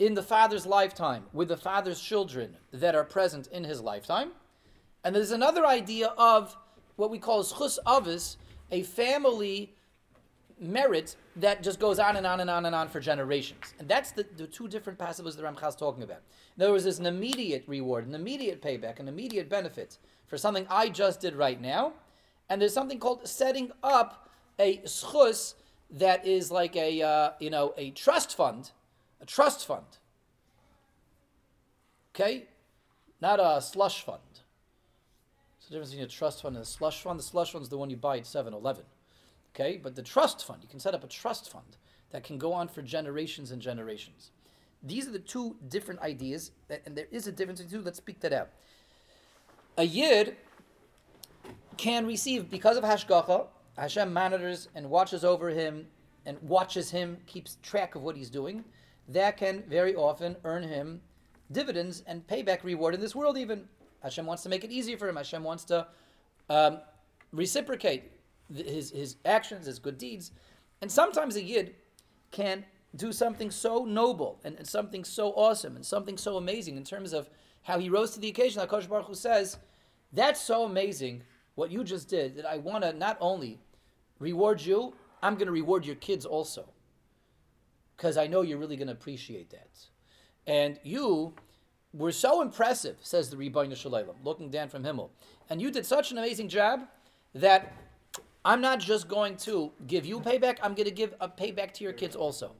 [0.00, 4.32] in the father's lifetime with the father's children that are present in his lifetime.
[5.04, 6.56] And there's another idea of
[6.96, 8.38] what we call schus avis,
[8.70, 9.74] a family
[10.58, 13.74] merit that just goes on and on and on and on for generations.
[13.78, 16.22] And that's the, the two different passages the Ramchal is talking about.
[16.56, 20.66] In other words, there's an immediate reward, an immediate payback, an immediate benefit for something
[20.70, 21.92] I just did right now.
[22.48, 25.54] And there's something called setting up a schus
[25.90, 28.70] that is like a, uh, you know, a trust fund,
[29.20, 29.86] a trust fund.
[32.14, 32.48] Okay?
[33.20, 34.20] Not a slush fund
[35.58, 37.18] So the difference between a trust fund and a slush fund.
[37.18, 38.84] The slush fund is the one you buy at 7 Eleven.
[39.54, 39.78] Okay?
[39.82, 41.76] But the trust fund, you can set up a trust fund
[42.10, 44.30] that can go on for generations and generations.
[44.82, 47.82] These are the two different ideas, that, and there is a difference in two.
[47.82, 48.48] Let's speak that out.
[49.76, 50.36] A yid
[51.76, 55.86] can receive, because of Hashgacha, Hashem monitors and watches over him
[56.26, 58.64] and watches him, keeps track of what he's doing.
[59.10, 61.00] That can very often earn him
[61.50, 63.68] dividends and payback reward in this world, even.
[64.02, 65.16] Hashem wants to make it easier for him.
[65.16, 65.86] Hashem wants to
[66.48, 66.78] um,
[67.32, 68.12] reciprocate
[68.54, 70.30] his, his actions, his good deeds.
[70.80, 71.74] And sometimes a yid
[72.30, 72.64] can
[72.96, 77.12] do something so noble and, and something so awesome and something so amazing in terms
[77.12, 77.28] of
[77.62, 78.66] how he rose to the occasion.
[78.66, 79.58] HaKadosh Baruch Hu says,
[80.12, 81.22] that's so amazing
[81.56, 83.58] what you just did that I want to not only
[84.18, 86.68] reward you, I'm going to reward your kids also.
[88.00, 89.68] Because I know you're really going to appreciate that.
[90.46, 91.34] And you
[91.92, 95.10] were so impressive, says the Rebbeinu Shalom, looking down from Himmel.
[95.50, 96.86] And you did such an amazing job
[97.34, 97.74] that
[98.42, 101.84] I'm not just going to give you payback, I'm going to give a payback to
[101.84, 102.52] your kids also.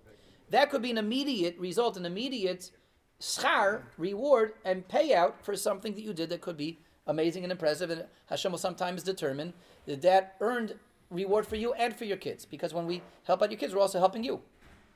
[0.51, 2.71] that could be an immediate result, an immediate
[3.19, 7.89] schar, reward, and payout for something that you did that could be amazing and impressive.
[7.89, 9.55] And Hashem will sometimes determine
[9.87, 10.75] that that earned
[11.09, 12.45] reward for you and for your kids.
[12.45, 14.43] Because when we help out your kids, we're also helping you.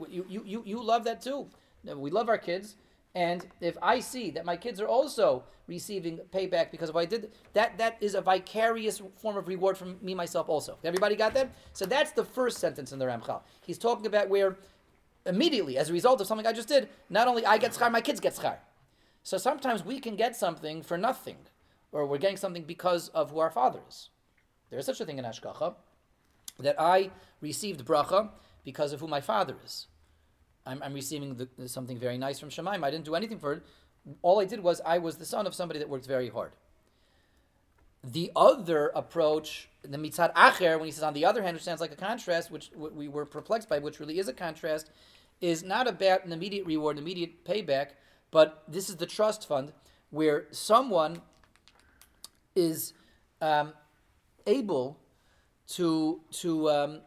[0.08, 1.48] You, you, you, you love that too.
[1.84, 2.76] We love our kids.
[3.14, 7.06] And if I see that my kids are also receiving payback because of what I
[7.06, 10.78] did, that, that is a vicarious form of reward from me myself also.
[10.82, 11.50] Everybody got that?
[11.72, 13.42] So that's the first sentence in the Ramchal.
[13.64, 14.56] He's talking about where
[15.26, 18.00] immediately, as a result of something I just did, not only I get schar, my
[18.00, 18.56] kids get schar.
[19.22, 21.36] So sometimes we can get something for nothing,
[21.92, 24.10] or we're getting something because of who our father is.
[24.70, 25.74] There is such a thing in Ashkacha
[26.58, 28.30] that I received bracha
[28.64, 29.86] because of who my father is.
[30.66, 32.84] I'm, I'm receiving the, something very nice from Shemaim.
[32.84, 33.62] I didn't do anything for it.
[34.22, 36.52] All I did was I was the son of somebody that worked very hard.
[38.02, 41.80] The other approach, the mitzad acher, when he says on the other hand, which sounds
[41.80, 44.90] like a contrast, which we were perplexed by, which really is a contrast,
[45.40, 47.90] is not about an immediate reward, an immediate payback,
[48.30, 49.72] but this is the trust fund
[50.10, 51.22] where someone
[52.54, 52.92] is
[53.40, 53.72] um,
[54.46, 54.98] able
[55.66, 57.00] to to um,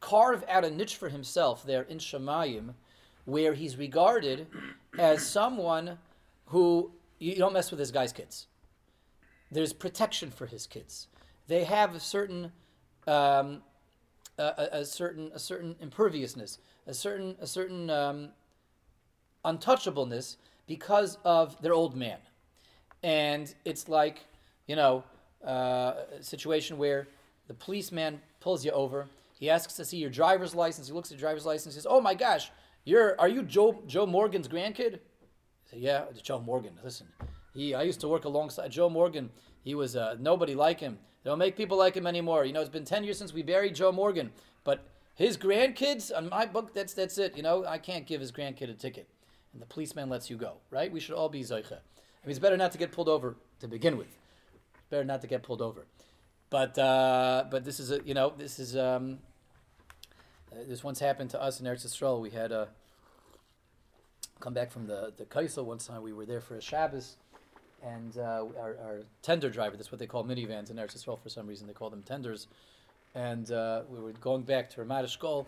[0.00, 2.74] carve out a niche for himself there in Shemayim,
[3.24, 4.46] where he's regarded
[4.98, 5.98] as someone
[6.46, 8.46] who you don't mess with this guy's kids.
[9.50, 11.08] There's protection for his kids.
[11.46, 12.52] They have a certain
[13.06, 13.62] um,
[14.38, 18.28] a, a, certain a certain imperviousness, a certain a certain um,
[19.44, 22.18] untouchableness because of their old man,
[23.02, 24.20] and it's like
[24.66, 25.02] you know
[25.44, 27.08] uh, a situation where
[27.48, 29.08] the policeman pulls you over.
[29.38, 30.88] He asks to see your driver's license.
[30.88, 31.74] He looks at your driver's license.
[31.74, 32.50] He says, "Oh my gosh,
[32.84, 36.78] you're are you Joe Joe Morgan's grandkid?" I say, "Yeah, Joe Morgan.
[36.82, 37.06] Listen,
[37.54, 39.30] he I used to work alongside Joe Morgan.
[39.62, 40.98] He was uh, nobody like him.
[41.22, 42.44] They don't make people like him anymore.
[42.44, 44.32] You know, it's been ten years since we buried Joe Morgan,
[44.64, 46.74] but his grandkids on my book.
[46.74, 47.36] That's that's it.
[47.36, 49.08] You know, I can't give his grandkid a ticket,
[49.52, 50.54] and the policeman lets you go.
[50.70, 50.90] Right?
[50.90, 51.78] We should all be zeicha.
[51.78, 54.08] I mean, it's better not to get pulled over to begin with.
[54.08, 55.86] It's better not to get pulled over.
[56.50, 59.18] But uh, but this is a you know this is um,
[60.50, 62.20] uh, this once happened to us in Eretz Yisrael.
[62.20, 62.68] We had a
[64.40, 66.02] come back from the the Kosel one time.
[66.02, 67.16] We were there for a Shabbos,
[67.82, 69.76] and uh, our, our tender driver.
[69.76, 71.66] That's what they call minivans in Eretz Yisrael for some reason.
[71.66, 72.46] They call them tenders.
[73.14, 75.46] And uh, we were going back to Ramat Eshkol,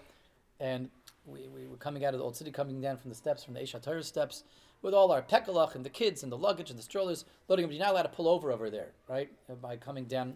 [0.59, 0.91] and
[1.27, 3.55] we, we were coming out of the old city, coming down from the steps, from
[3.55, 4.45] the Eshat steps,
[4.83, 7.73] with all our pekalach and the kids and the luggage and the strollers, loading them.
[7.73, 9.31] You're not allowed to pull over over there, right?
[9.61, 10.35] By coming down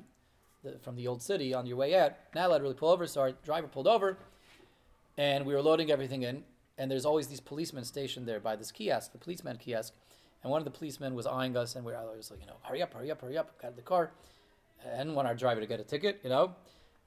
[0.65, 2.13] the, from the old city on your way out.
[2.35, 3.07] not Now let really pull over.
[3.07, 4.19] So our driver pulled over,
[5.17, 6.43] and we were loading everything in.
[6.77, 9.93] And there's always these policemen stationed there by this kiosk, the policeman kiosk.
[10.43, 12.57] And one of the policemen was eyeing us, and we were always like, you know,
[12.63, 14.11] hurry up, hurry up, hurry up, got in the car.
[14.85, 16.55] And want our driver to get a ticket, you know.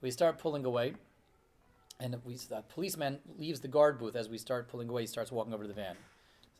[0.01, 0.93] We start pulling away,
[1.99, 5.03] and we the policeman leaves the guard booth as we start pulling away.
[5.03, 5.95] He starts walking over to the van.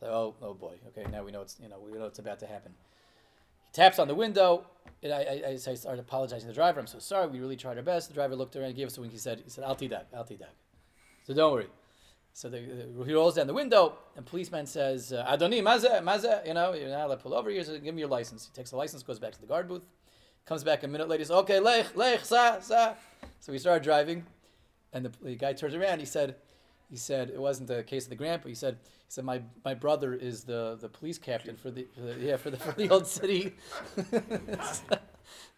[0.00, 2.38] So, oh, oh boy, okay, now we know it's you know we know it's about
[2.40, 2.72] to happen.
[3.68, 4.64] He taps on the window.
[5.00, 6.80] And I, I, I, started apologizing to the driver.
[6.80, 7.28] I'm so sorry.
[7.28, 8.08] We really tried our best.
[8.08, 9.12] The driver looked around, gave us a wink.
[9.12, 9.78] He said, "He said, I'll
[10.12, 10.46] I'll dag."
[11.24, 11.68] So don't worry.
[12.32, 16.42] So the, the, he rolls down the window, and policeman says, uh, "Adoni, maza, maza."
[16.44, 17.62] You know, you're not allowed to pull over here.
[17.62, 18.46] So give me your license.
[18.46, 19.86] He takes the license, goes back to the guard booth,
[20.46, 21.20] comes back a minute later.
[21.20, 22.94] He Says, "Okay, lech, lech, sa, sa."
[23.38, 24.24] So we started driving,
[24.92, 26.00] and the, the guy turns around.
[26.00, 26.34] He said,
[26.90, 29.74] "He said it wasn't the case of the grandpa." He said, he said, "My my
[29.74, 32.90] brother is the, the police captain for the, for the yeah for the for the
[32.90, 33.54] old city."
[34.62, 34.98] so,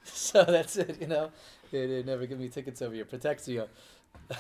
[0.03, 1.01] so, that's it.
[1.01, 1.31] You know,
[1.71, 3.05] they, they never give me tickets over here.
[3.05, 3.67] Protects you.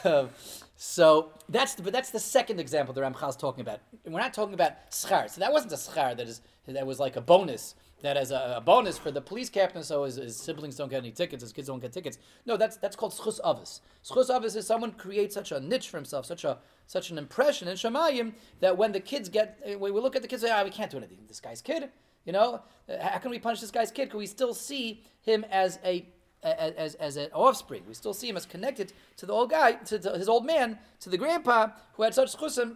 [0.04, 0.30] Um,
[0.76, 3.80] so that's the, but that's the second example the Ramchal is talking about.
[4.06, 5.28] We're not talking about schar.
[5.28, 7.74] So that wasn't a schar that is that was like a bonus.
[8.02, 10.98] That as a, a bonus for the police captain, so his, his, siblings don't get
[10.98, 12.18] any tickets, his kids don't get tickets.
[12.46, 13.82] No, that's that's called schus avis.
[14.02, 16.58] Schus avis is someone creates such a niche for himself, such a
[16.90, 20.28] such an impression in Shemayim that when the kids get, eh, we look at the
[20.28, 21.18] kids, say, ah, we can't do anything.
[21.28, 21.88] This guy's kid,
[22.24, 22.62] you know,
[23.00, 24.10] how can we punish this guy's kid?
[24.10, 26.04] Can we still see him as a
[26.42, 27.84] as, as an offspring?
[27.86, 30.80] We still see him as connected to the old guy, to, to his old man,
[30.98, 32.74] to the grandpa who had such chusim,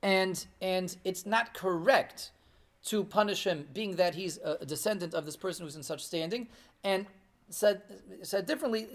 [0.00, 2.30] and and it's not correct
[2.84, 6.46] to punish him, being that he's a descendant of this person who's in such standing,
[6.84, 7.06] and
[7.50, 7.82] said
[8.22, 8.88] said differently,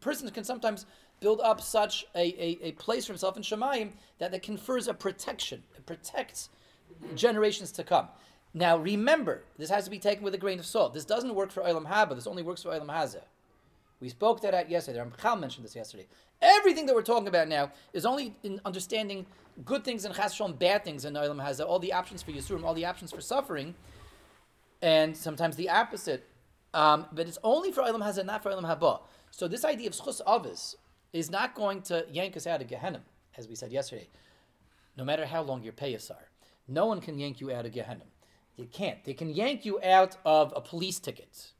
[0.00, 0.86] persons can sometimes
[1.20, 4.94] build up such a, a, a place for himself in Shemayim that, that confers a
[4.94, 5.62] protection.
[5.76, 6.50] It protects
[7.14, 8.08] generations to come.
[8.52, 10.94] Now remember, this has to be taken with a grain of salt.
[10.94, 13.22] This doesn't work for Olam Haba, this only works for Olam Hazeh.
[14.00, 14.98] We spoke that out yesterday.
[14.98, 16.06] Ramchal mentioned this yesterday.
[16.42, 19.24] Everything that we're talking about now is only in understanding
[19.64, 22.74] good things and chas bad things in Olam Hazeh, all the options for Yisurim, all
[22.74, 23.74] the options for suffering,
[24.82, 26.28] and sometimes the opposite.
[26.74, 29.00] Um, but it's only for Olam Hazeh, not for Olam Haba.
[29.30, 30.76] So this idea of schus avis
[31.12, 33.00] is not going to yank us out of Gehenna,
[33.38, 34.08] as we said yesterday.
[34.96, 36.28] no matter how long your payas are.
[36.68, 38.04] No one can yank you out of Gehenna.
[38.56, 39.02] You can't.
[39.04, 41.52] They can yank you out of a police ticket.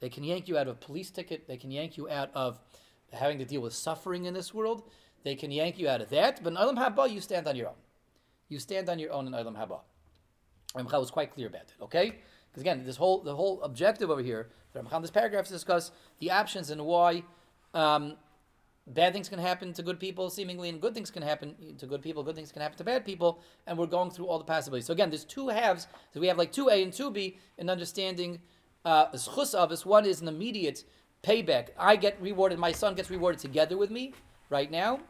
[0.00, 1.46] They can yank you out of a police ticket.
[1.46, 2.58] They can yank you out of
[3.12, 4.84] having to deal with suffering in this world.
[5.24, 6.42] They can yank you out of that.
[6.42, 7.74] But in Olam Haba, you stand on your own.
[8.48, 9.80] You stand on your own in Olam Haba.
[10.74, 11.74] Ramchal was quite clear about it.
[11.82, 12.16] Okay,
[12.50, 16.70] because again, this whole the whole objective over here, this paragraph to discuss the options
[16.70, 17.22] and why
[17.74, 18.16] um,
[18.86, 22.02] bad things can happen to good people, seemingly, and good things can happen to good
[22.02, 22.22] people.
[22.22, 24.86] Good things can happen to bad people, and we're going through all the possibilities.
[24.86, 25.86] So again, there's two halves.
[26.12, 28.40] So we have like two A and two B in understanding
[28.84, 29.84] uh, schus avis.
[29.84, 30.84] One is an immediate
[31.22, 31.68] payback.
[31.78, 32.58] I get rewarded.
[32.58, 34.14] My son gets rewarded together with me
[34.50, 35.00] right now,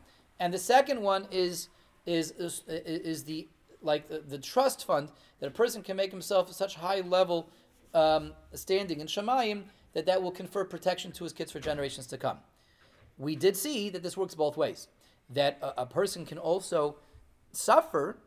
[0.40, 1.68] and the second one is
[2.06, 3.48] is is, is the
[3.82, 5.10] like the, the, trust fund
[5.40, 7.50] that a person can make himself such high level
[7.94, 9.64] um, standing in Shemayim
[9.94, 12.38] that that will confer protection to his kids for generations to come.
[13.16, 14.88] We did see that this works both ways.
[15.30, 16.96] That a, a person can also
[17.52, 18.18] suffer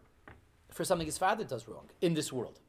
[0.69, 2.59] for something his father does wrong in this world.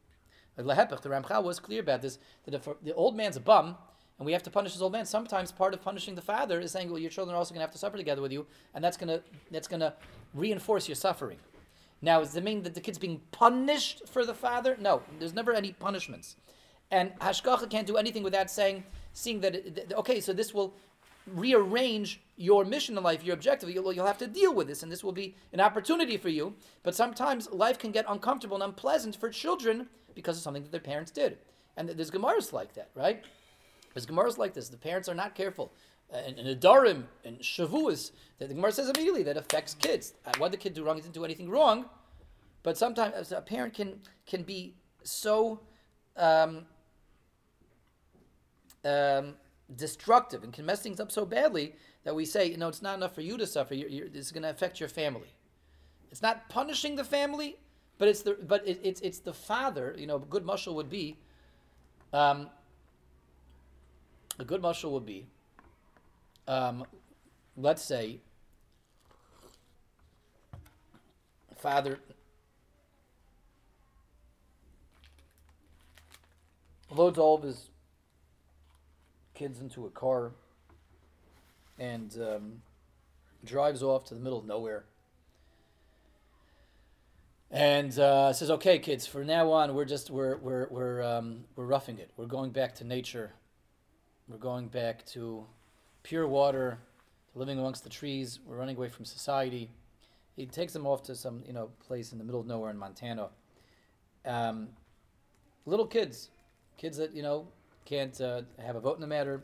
[0.57, 3.77] Like the Ramchal was clear about this that if the old man's a bum
[4.19, 6.73] and we have to punish his old man, sometimes part of punishing the father is
[6.73, 8.85] saying, well, your children are also going to have to suffer together with you, and
[8.85, 9.95] that's going to that's going to
[10.35, 11.39] reinforce your suffering.
[12.03, 14.77] Now, does it mean that the kid's being punished for the father?
[14.81, 16.37] No, there's never any punishments.
[16.91, 20.75] And Hashgacha can't do anything without saying, seeing that, it, okay, so this will
[21.27, 23.71] rearrange your mission in life, your objective.
[23.71, 26.55] You'll, you'll have to deal with this, and this will be an opportunity for you.
[26.83, 30.81] But sometimes life can get uncomfortable and unpleasant for children because of something that their
[30.81, 31.39] parents did.
[31.77, 33.25] And there's Gemaras like that, right?
[33.95, 34.69] There's Gemaras like this.
[34.69, 35.73] The parents are not careful
[36.13, 40.15] and, and Nedarim and Shavuos that the Gemara says immediately that affects kids.
[40.27, 40.97] Uh, what the kid do wrong?
[40.97, 41.87] He didn't do anything wrong,
[42.63, 45.61] but sometimes a parent can can be so
[46.17, 46.67] um,
[48.85, 49.35] um,
[49.77, 52.97] destructive and can mess things up so badly that we say, you know, it's not
[52.97, 53.75] enough for you to suffer.
[53.75, 55.35] You're, you're, this is going to affect your family.
[56.11, 57.57] It's not punishing the family,
[57.99, 59.95] but it's the but it, it's it's the father.
[59.97, 61.19] You know, a good mushal would be.
[62.13, 62.51] Um,
[64.39, 65.27] a good mushal would be
[66.49, 66.85] um,
[67.57, 68.21] let's say,
[71.57, 72.01] father
[76.91, 77.71] loads all of his
[79.35, 80.33] kids into a car
[81.79, 82.63] and um,
[83.45, 84.85] drives off to the middle of nowhere
[87.53, 91.67] and uh, says, "Okay, kids, from now on, we're just we're we're we're um, we're
[91.67, 92.11] roughing it.
[92.17, 93.33] We're going back to nature.
[94.27, 95.45] We're going back to
[96.03, 96.79] pure water,
[97.35, 98.41] living amongst the trees.
[98.47, 99.71] We're running away from society.
[100.37, 102.79] He takes them off to some you know place in the middle of nowhere in
[102.79, 103.29] Montana.
[104.25, 104.69] Um,
[105.67, 106.31] little kids,
[106.77, 107.49] kids that you know
[107.85, 109.43] can't uh, have a vote in the matter.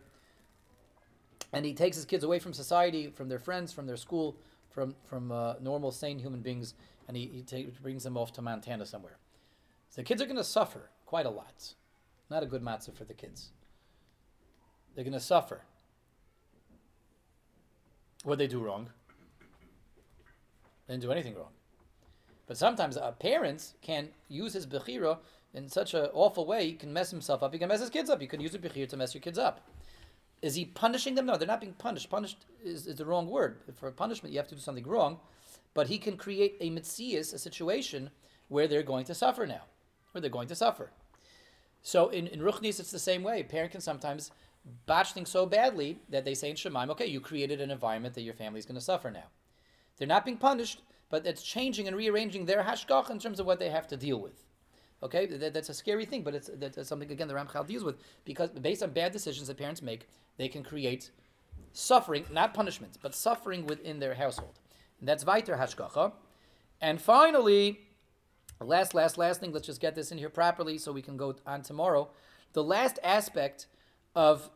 [1.53, 4.37] And he takes his kids away from society, from their friends, from their school,
[4.71, 6.75] from from uh, normal, sane human beings,
[7.07, 9.16] and he, he brings them off to Montana somewhere.
[9.90, 11.75] So the kids are going to suffer quite a lot.
[12.31, 13.49] Not a good matzav for the kids.
[14.94, 15.62] They're going to suffer.
[18.29, 18.91] What they do wrong?
[20.87, 21.53] They didn't do anything wrong.
[22.47, 25.17] But sometimes uh, parents can use his bechira
[25.55, 27.55] in such an awful way, he can mess himself up.
[27.55, 28.21] He can mess his kids up.
[28.21, 29.67] You can use a bechira to mess your kids up.
[30.43, 31.25] Is he punishing them?
[31.25, 32.11] No, they're not being punished.
[32.11, 33.61] Punished is, is the wrong word.
[33.75, 35.21] For punishment, you have to do something wrong.
[35.73, 38.11] But he can create a mitzias, a situation
[38.49, 39.62] where they're going to suffer now,
[40.12, 40.91] where they're going to suffer.
[41.81, 43.41] So in, in Ruchnis, it's the same way.
[43.41, 44.33] A parent can sometimes
[44.87, 48.23] botch things so badly that they say in Shemaim, okay, you created an environment that
[48.23, 49.25] your family is going to suffer now.
[49.97, 53.59] They're not being punished, but it's changing and rearranging their hashgach in terms of what
[53.59, 54.44] they have to deal with.
[55.03, 57.97] Okay, that, that's a scary thing, but it's that's something again the Ramchal deals with
[58.25, 61.11] because based on bad decisions that parents make, they can create
[61.73, 64.59] suffering, not punishment, but suffering within their household.
[64.99, 66.12] And that's weiter hashgacha.
[66.81, 67.81] And finally,
[68.61, 69.53] last, last, last thing.
[69.53, 72.11] Let's just get this in here properly so we can go on tomorrow.
[72.53, 73.66] The last aspect
[74.19, 74.51] of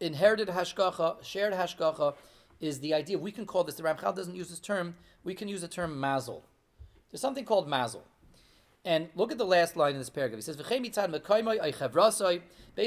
[0.00, 2.14] inherited hashgacha, shared hashgacha,
[2.58, 3.16] is the idea.
[3.16, 3.76] We can call this.
[3.76, 4.96] The Ramchal doesn't use this term.
[5.22, 6.42] We can use the term mazel.
[7.08, 8.02] There's something called mazel.
[8.84, 10.38] And look at the last line in this paragraph.
[10.38, 10.98] He says, based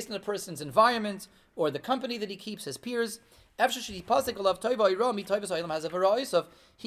[0.10, 3.22] on a person's environment or the company that he keeps, his peers,
[3.58, 3.64] he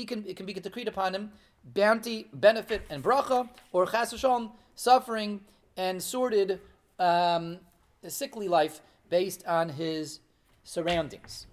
[0.05, 1.33] can it can be decreed upon him
[1.65, 4.25] bounty, benefit, and bracha, or chas
[4.75, 5.41] suffering
[5.77, 6.61] and sordid
[6.99, 7.61] um,
[8.11, 10.21] sickly life based on his
[10.65, 11.47] surroundings.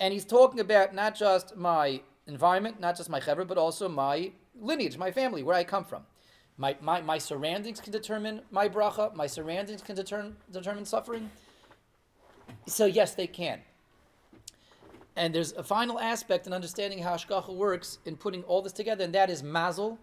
[0.00, 4.32] And he's talking about not just my environment, not just my chevra, but also my
[4.60, 6.02] lineage, my family, where I come from.
[6.56, 11.30] My, my, my surroundings can determine my bracha, my surroundings can determine, determine suffering.
[12.66, 13.60] So, yes, they can.
[15.16, 19.04] And there's a final aspect in understanding how Hashgacha works in putting all this together,
[19.04, 19.98] and that is mazel.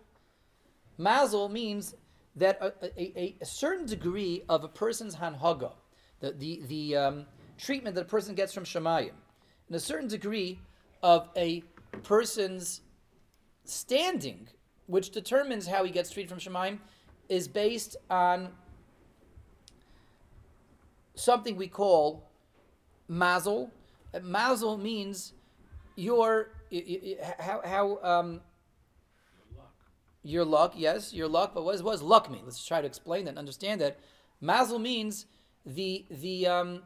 [0.98, 1.96] Mazel means
[2.36, 5.72] that a, a, a, certain degree of a person's hanhaga,
[6.20, 7.26] the, the, the um,
[7.58, 9.12] treatment that a person gets from Shemayim,
[9.68, 10.60] and a certain degree
[11.02, 11.64] of a
[12.04, 12.82] person's
[13.64, 14.48] standing,
[14.88, 16.80] which determines how he gets treated from Shemayim,
[17.30, 18.50] is based on
[21.16, 22.30] something we call
[23.08, 23.72] mazel.
[24.22, 25.34] Mazel means
[25.96, 26.52] your
[27.40, 28.42] how how um,
[30.26, 30.74] your luck.
[30.76, 31.54] Yes, your luck.
[31.54, 32.42] But what does, luck mean?
[32.44, 34.00] Let's try to explain that and understand that.
[34.42, 35.28] Mazel means
[35.66, 36.84] the the um,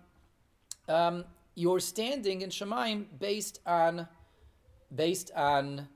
[0.88, 1.26] um,
[1.56, 4.08] your standing in Shemaim based on
[4.94, 5.88] based on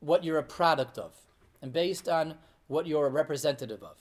[0.00, 1.14] what you're a product of
[1.62, 2.34] and based on
[2.68, 3.98] what you're a representative of.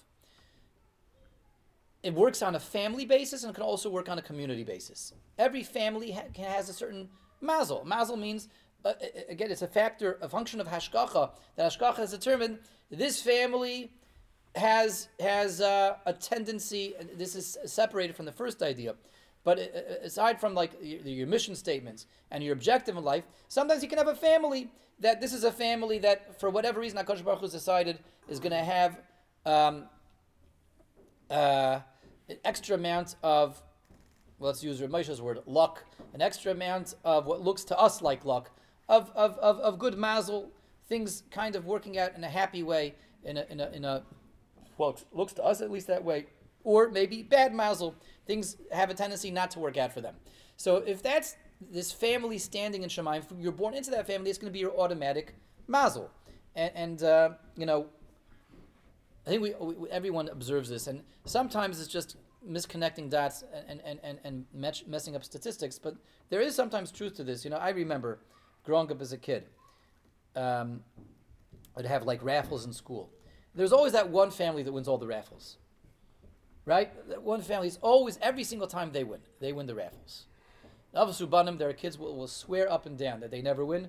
[2.01, 5.13] It works on a family basis and can also work on a community basis.
[5.37, 7.09] Every family ha- has a certain
[7.41, 7.83] mazel.
[7.83, 8.47] Mazel means,
[8.85, 8.93] uh,
[9.27, 12.59] again, it's a factor, a function of hashgacha, that hashgacha has determined
[12.89, 13.91] this family
[14.55, 16.95] has has uh, a tendency.
[16.99, 18.95] and This is separated from the first idea,
[19.43, 23.97] but aside from like your, mission statements and your objective in life, sometimes you can
[23.97, 24.69] have a family
[24.99, 28.57] that this is a family that, for whatever reason, Hakadosh Baruch decided is going to
[28.57, 28.99] have
[29.45, 29.85] um,
[31.29, 31.79] uh,
[32.27, 33.61] an extra amount of,
[34.39, 38.25] well, let's use Ramchal's word, luck, an extra amount of what looks to us like
[38.25, 38.51] luck,
[38.89, 40.51] of, of, of, of good mazel,
[40.89, 44.03] things kind of working out in a happy way, in a, in a, in a
[44.77, 46.25] well, looks to us at least that way,
[46.63, 50.15] or maybe bad mazel, things have a tendency not to work out for them.
[50.57, 51.35] So if that's
[51.71, 54.59] this family standing in Shemaim, if you're born into that family, it's going to be
[54.59, 55.35] your automatic
[55.67, 56.09] mazel.
[56.55, 57.87] And, and uh, you know,
[59.27, 62.15] I think we, we everyone observes this, and sometimes it's just
[62.47, 64.45] misconnecting dots and and and, and
[64.87, 65.77] messing up statistics.
[65.77, 65.95] But
[66.29, 67.43] there is sometimes truth to this.
[67.43, 68.19] You know, I remember
[68.69, 69.45] growing up as a kid.
[70.35, 70.81] Um,
[71.75, 73.09] I'd have like raffles in school.
[73.55, 75.57] There's always that one family that wins all the raffles,
[76.65, 76.91] right?
[77.09, 80.27] That one family is always every single time they win, they win the raffles.
[80.95, 83.87] Avasubanim, there are kids will, will swear up and down that they never win.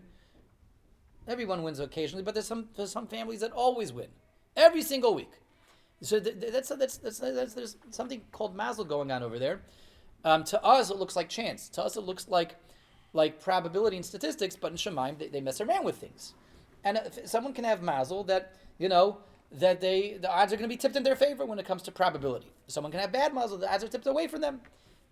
[1.29, 4.09] Everyone wins occasionally, but there's some there's some families that always win
[4.57, 5.33] every single week.
[6.01, 9.61] So th- th- that's, that's, that's, that's, there's something called mazel going on over there.
[10.25, 11.69] Um, to us, it looks like chance.
[11.71, 12.57] To us, it looks like
[13.13, 14.57] like probability and statistics.
[14.57, 16.35] But in Shemaim, they, they mess around with things.
[16.85, 19.19] And if someone can have mazel that you know
[19.53, 21.83] that they the odds are going to be tipped in their favor when it comes
[21.83, 22.53] to probability.
[22.67, 24.61] Someone can have bad mazel, the odds are tipped away from them.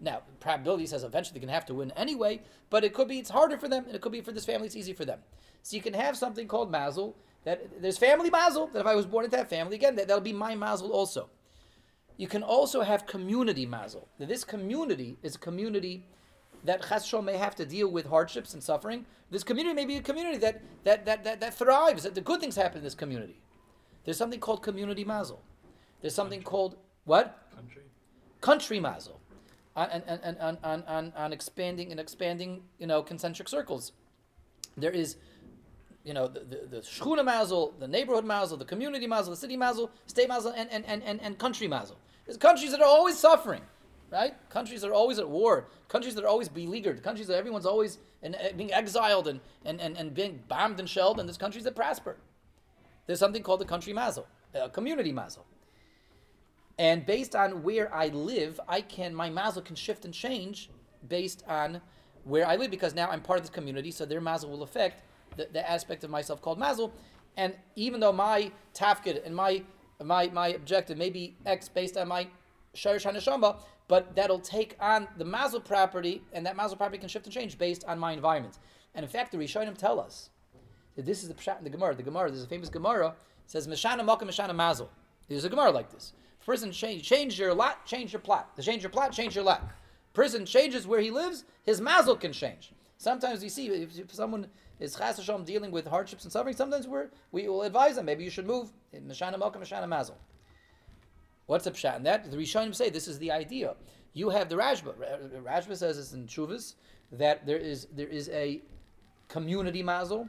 [0.00, 2.40] Now, probability says eventually they're going to have to win anyway,
[2.70, 4.66] but it could be it's harder for them, and it could be for this family
[4.66, 5.18] it's easy for them.
[5.62, 9.06] So you can have something called mazel that there's family mazel that if I was
[9.06, 11.30] born into that family again, that, that'll be my mazel also.
[12.16, 14.08] You can also have community mazel.
[14.18, 16.04] Now, this community is a community
[16.64, 19.06] that chas may have to deal with hardships and suffering.
[19.30, 22.02] This community may be a community that that that that, that thrives.
[22.02, 23.40] That the good things happen in this community.
[24.04, 25.42] There's something called community mazel.
[26.00, 27.48] There's something called what?
[27.54, 27.82] Country.
[28.40, 29.20] Country mazel.
[29.76, 33.92] On, on, on, on, on, on, on expanding and expanding, you know, concentric circles.
[34.76, 35.16] There is,
[36.04, 39.56] you know, the, the, the shchuna mazel, the neighborhood mazel, the community mazel, the city
[39.56, 41.96] mazel, state mazel, and, and, and, and, and country mazel.
[42.26, 43.62] There's countries that are always suffering,
[44.10, 44.34] right?
[44.50, 48.34] Countries are always at war, countries that are always beleaguered, countries that everyone's always in,
[48.34, 51.76] uh, being exiled and, and, and, and being bombed and shelled, and there's countries that
[51.76, 52.16] prosper.
[53.06, 55.46] There's something called the country mazel, a community mazel.
[56.78, 60.70] And based on where I live, I can my mazel can shift and change
[61.08, 61.80] based on
[62.24, 65.02] where I live because now I'm part of this community, so their mazel will affect
[65.36, 66.92] the, the aspect of myself called mazel.
[67.36, 69.62] And even though my tafkid and my
[70.02, 72.28] my my objective may be X based on my
[72.76, 73.56] sharish haneshama,
[73.88, 77.58] but that'll take on the mazel property, and that mazel property can shift and change
[77.58, 78.58] based on my environment.
[78.94, 80.30] And in fact, the Rishonim tell us
[80.96, 81.94] that this is the pshat in the Gemara.
[81.94, 83.14] The Gemara, there's a famous Gemara
[83.48, 84.90] says Meshana Makom Meshana Mazel.
[85.28, 86.12] There's a Gemara like this.
[86.44, 88.56] Person change change your lot, change your plot.
[88.56, 89.68] To change your plot, change your lot.
[90.14, 92.72] Person changes where he lives, his mazel can change.
[92.96, 94.46] Sometimes we see if, someone
[94.80, 98.30] is chas dealing with hardships and suffering, sometimes we're, we will advise them, maybe you
[98.30, 98.70] should move.
[98.94, 100.16] Meshana Makom Meshana Mazel.
[101.48, 102.30] What's the pshat in that?
[102.30, 103.74] The Rishonim say this is the idea.
[104.12, 104.94] You have the Rashba.
[104.98, 106.74] Ra- Rashba says it's in Chuvas
[107.10, 108.60] that there is there is a
[109.28, 110.28] community mazel,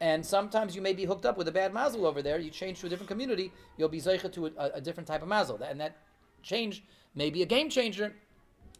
[0.00, 2.38] and sometimes you may be hooked up with a bad mazel over there.
[2.38, 5.28] You change to a different community, you'll be zeicha to a, a different type of
[5.28, 5.98] mazel, and that
[6.42, 6.84] change
[7.14, 8.14] may be a game changer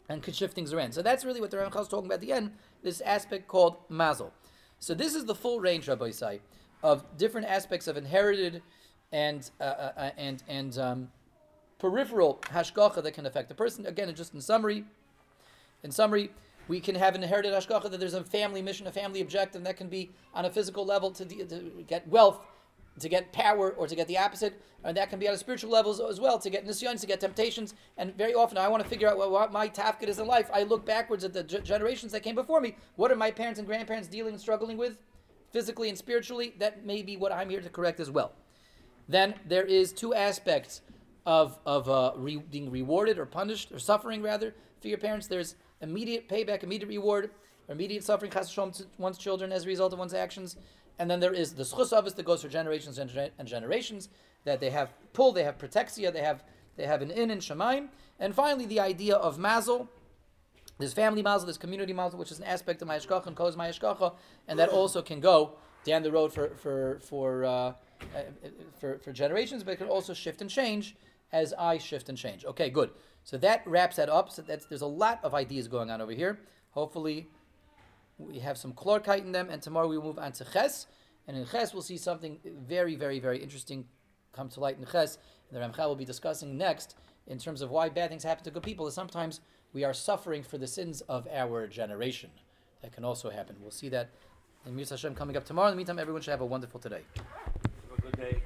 [0.09, 0.93] and could shift things around.
[0.93, 2.53] So that's really what the Ramchal is talking about at the end.
[2.83, 4.33] This aspect called mazel.
[4.79, 6.41] So this is the full range, Rabbosai,
[6.83, 8.63] of different aspects of inherited
[9.13, 11.09] and uh, uh, and and um,
[11.79, 13.87] peripheral hashgacha that can affect the person.
[13.87, 14.85] Again, just in summary,
[15.83, 16.31] in summary,
[16.69, 19.77] We can have an inherited hashgacha that there's a family mission, a family objective, that
[19.77, 22.41] can be on a physical level to, de- to get wealth,
[22.99, 25.71] to get power, or to get the opposite, and that can be on a spiritual
[25.71, 27.75] level as well, to get nisyonis, to get temptations.
[27.97, 30.51] And very often, I want to figure out what, what my tafkid is in life.
[30.53, 32.77] I look backwards at the g- generations that came before me.
[32.97, 35.03] What are my parents and grandparents dealing and struggling with,
[35.53, 36.55] physically and spiritually?
[36.59, 38.33] That may be what I'm here to correct as well.
[39.09, 40.81] Then there is two aspects
[41.27, 45.27] of of uh, re- being rewarded or punished or suffering rather for your parents.
[45.27, 47.31] There's immediate payback, immediate reward,
[47.69, 50.57] or immediate suffering chas to one's children as a result of one's actions.
[50.99, 54.09] And then there is the schus that goes for generations and, gener- and generations
[54.45, 56.45] that they have pull, they have protexia, they have
[56.77, 57.89] they have an in and shemaim.
[58.19, 59.91] And finally, the idea of mazel.
[60.79, 64.15] There's family mazel, there's community mazel, which is an aspect of Ma'ashkacha and Koz Ma'ashkacha,
[64.47, 65.53] and that also can go
[65.85, 67.73] down the road for for for uh, uh,
[68.79, 70.95] for, for generations, but it can also shift and change
[71.33, 72.45] as I shift and change.
[72.45, 72.91] Okay, good.
[73.25, 74.31] So that wraps that up.
[74.31, 76.39] So that's there's a lot of ideas going on over here.
[76.71, 77.29] Hopefully,
[78.19, 80.87] we have some klarkeit in them, and tomorrow we move on to Ches,
[81.27, 83.87] and in Ches we'll see something very, very, very interesting
[84.33, 85.19] come to light in Ches.
[85.51, 86.97] And the Ramchal will be discussing next
[87.27, 88.87] in terms of why bad things happen to good people.
[88.87, 89.41] Is sometimes
[89.73, 92.31] we are suffering for the sins of our generation.
[92.83, 93.57] That can also happen.
[93.61, 94.11] We'll see that
[94.67, 95.69] in Mirza Hashem coming up tomorrow.
[95.69, 97.03] In the meantime, everyone should have a wonderful today.
[97.17, 98.43] Have a good day.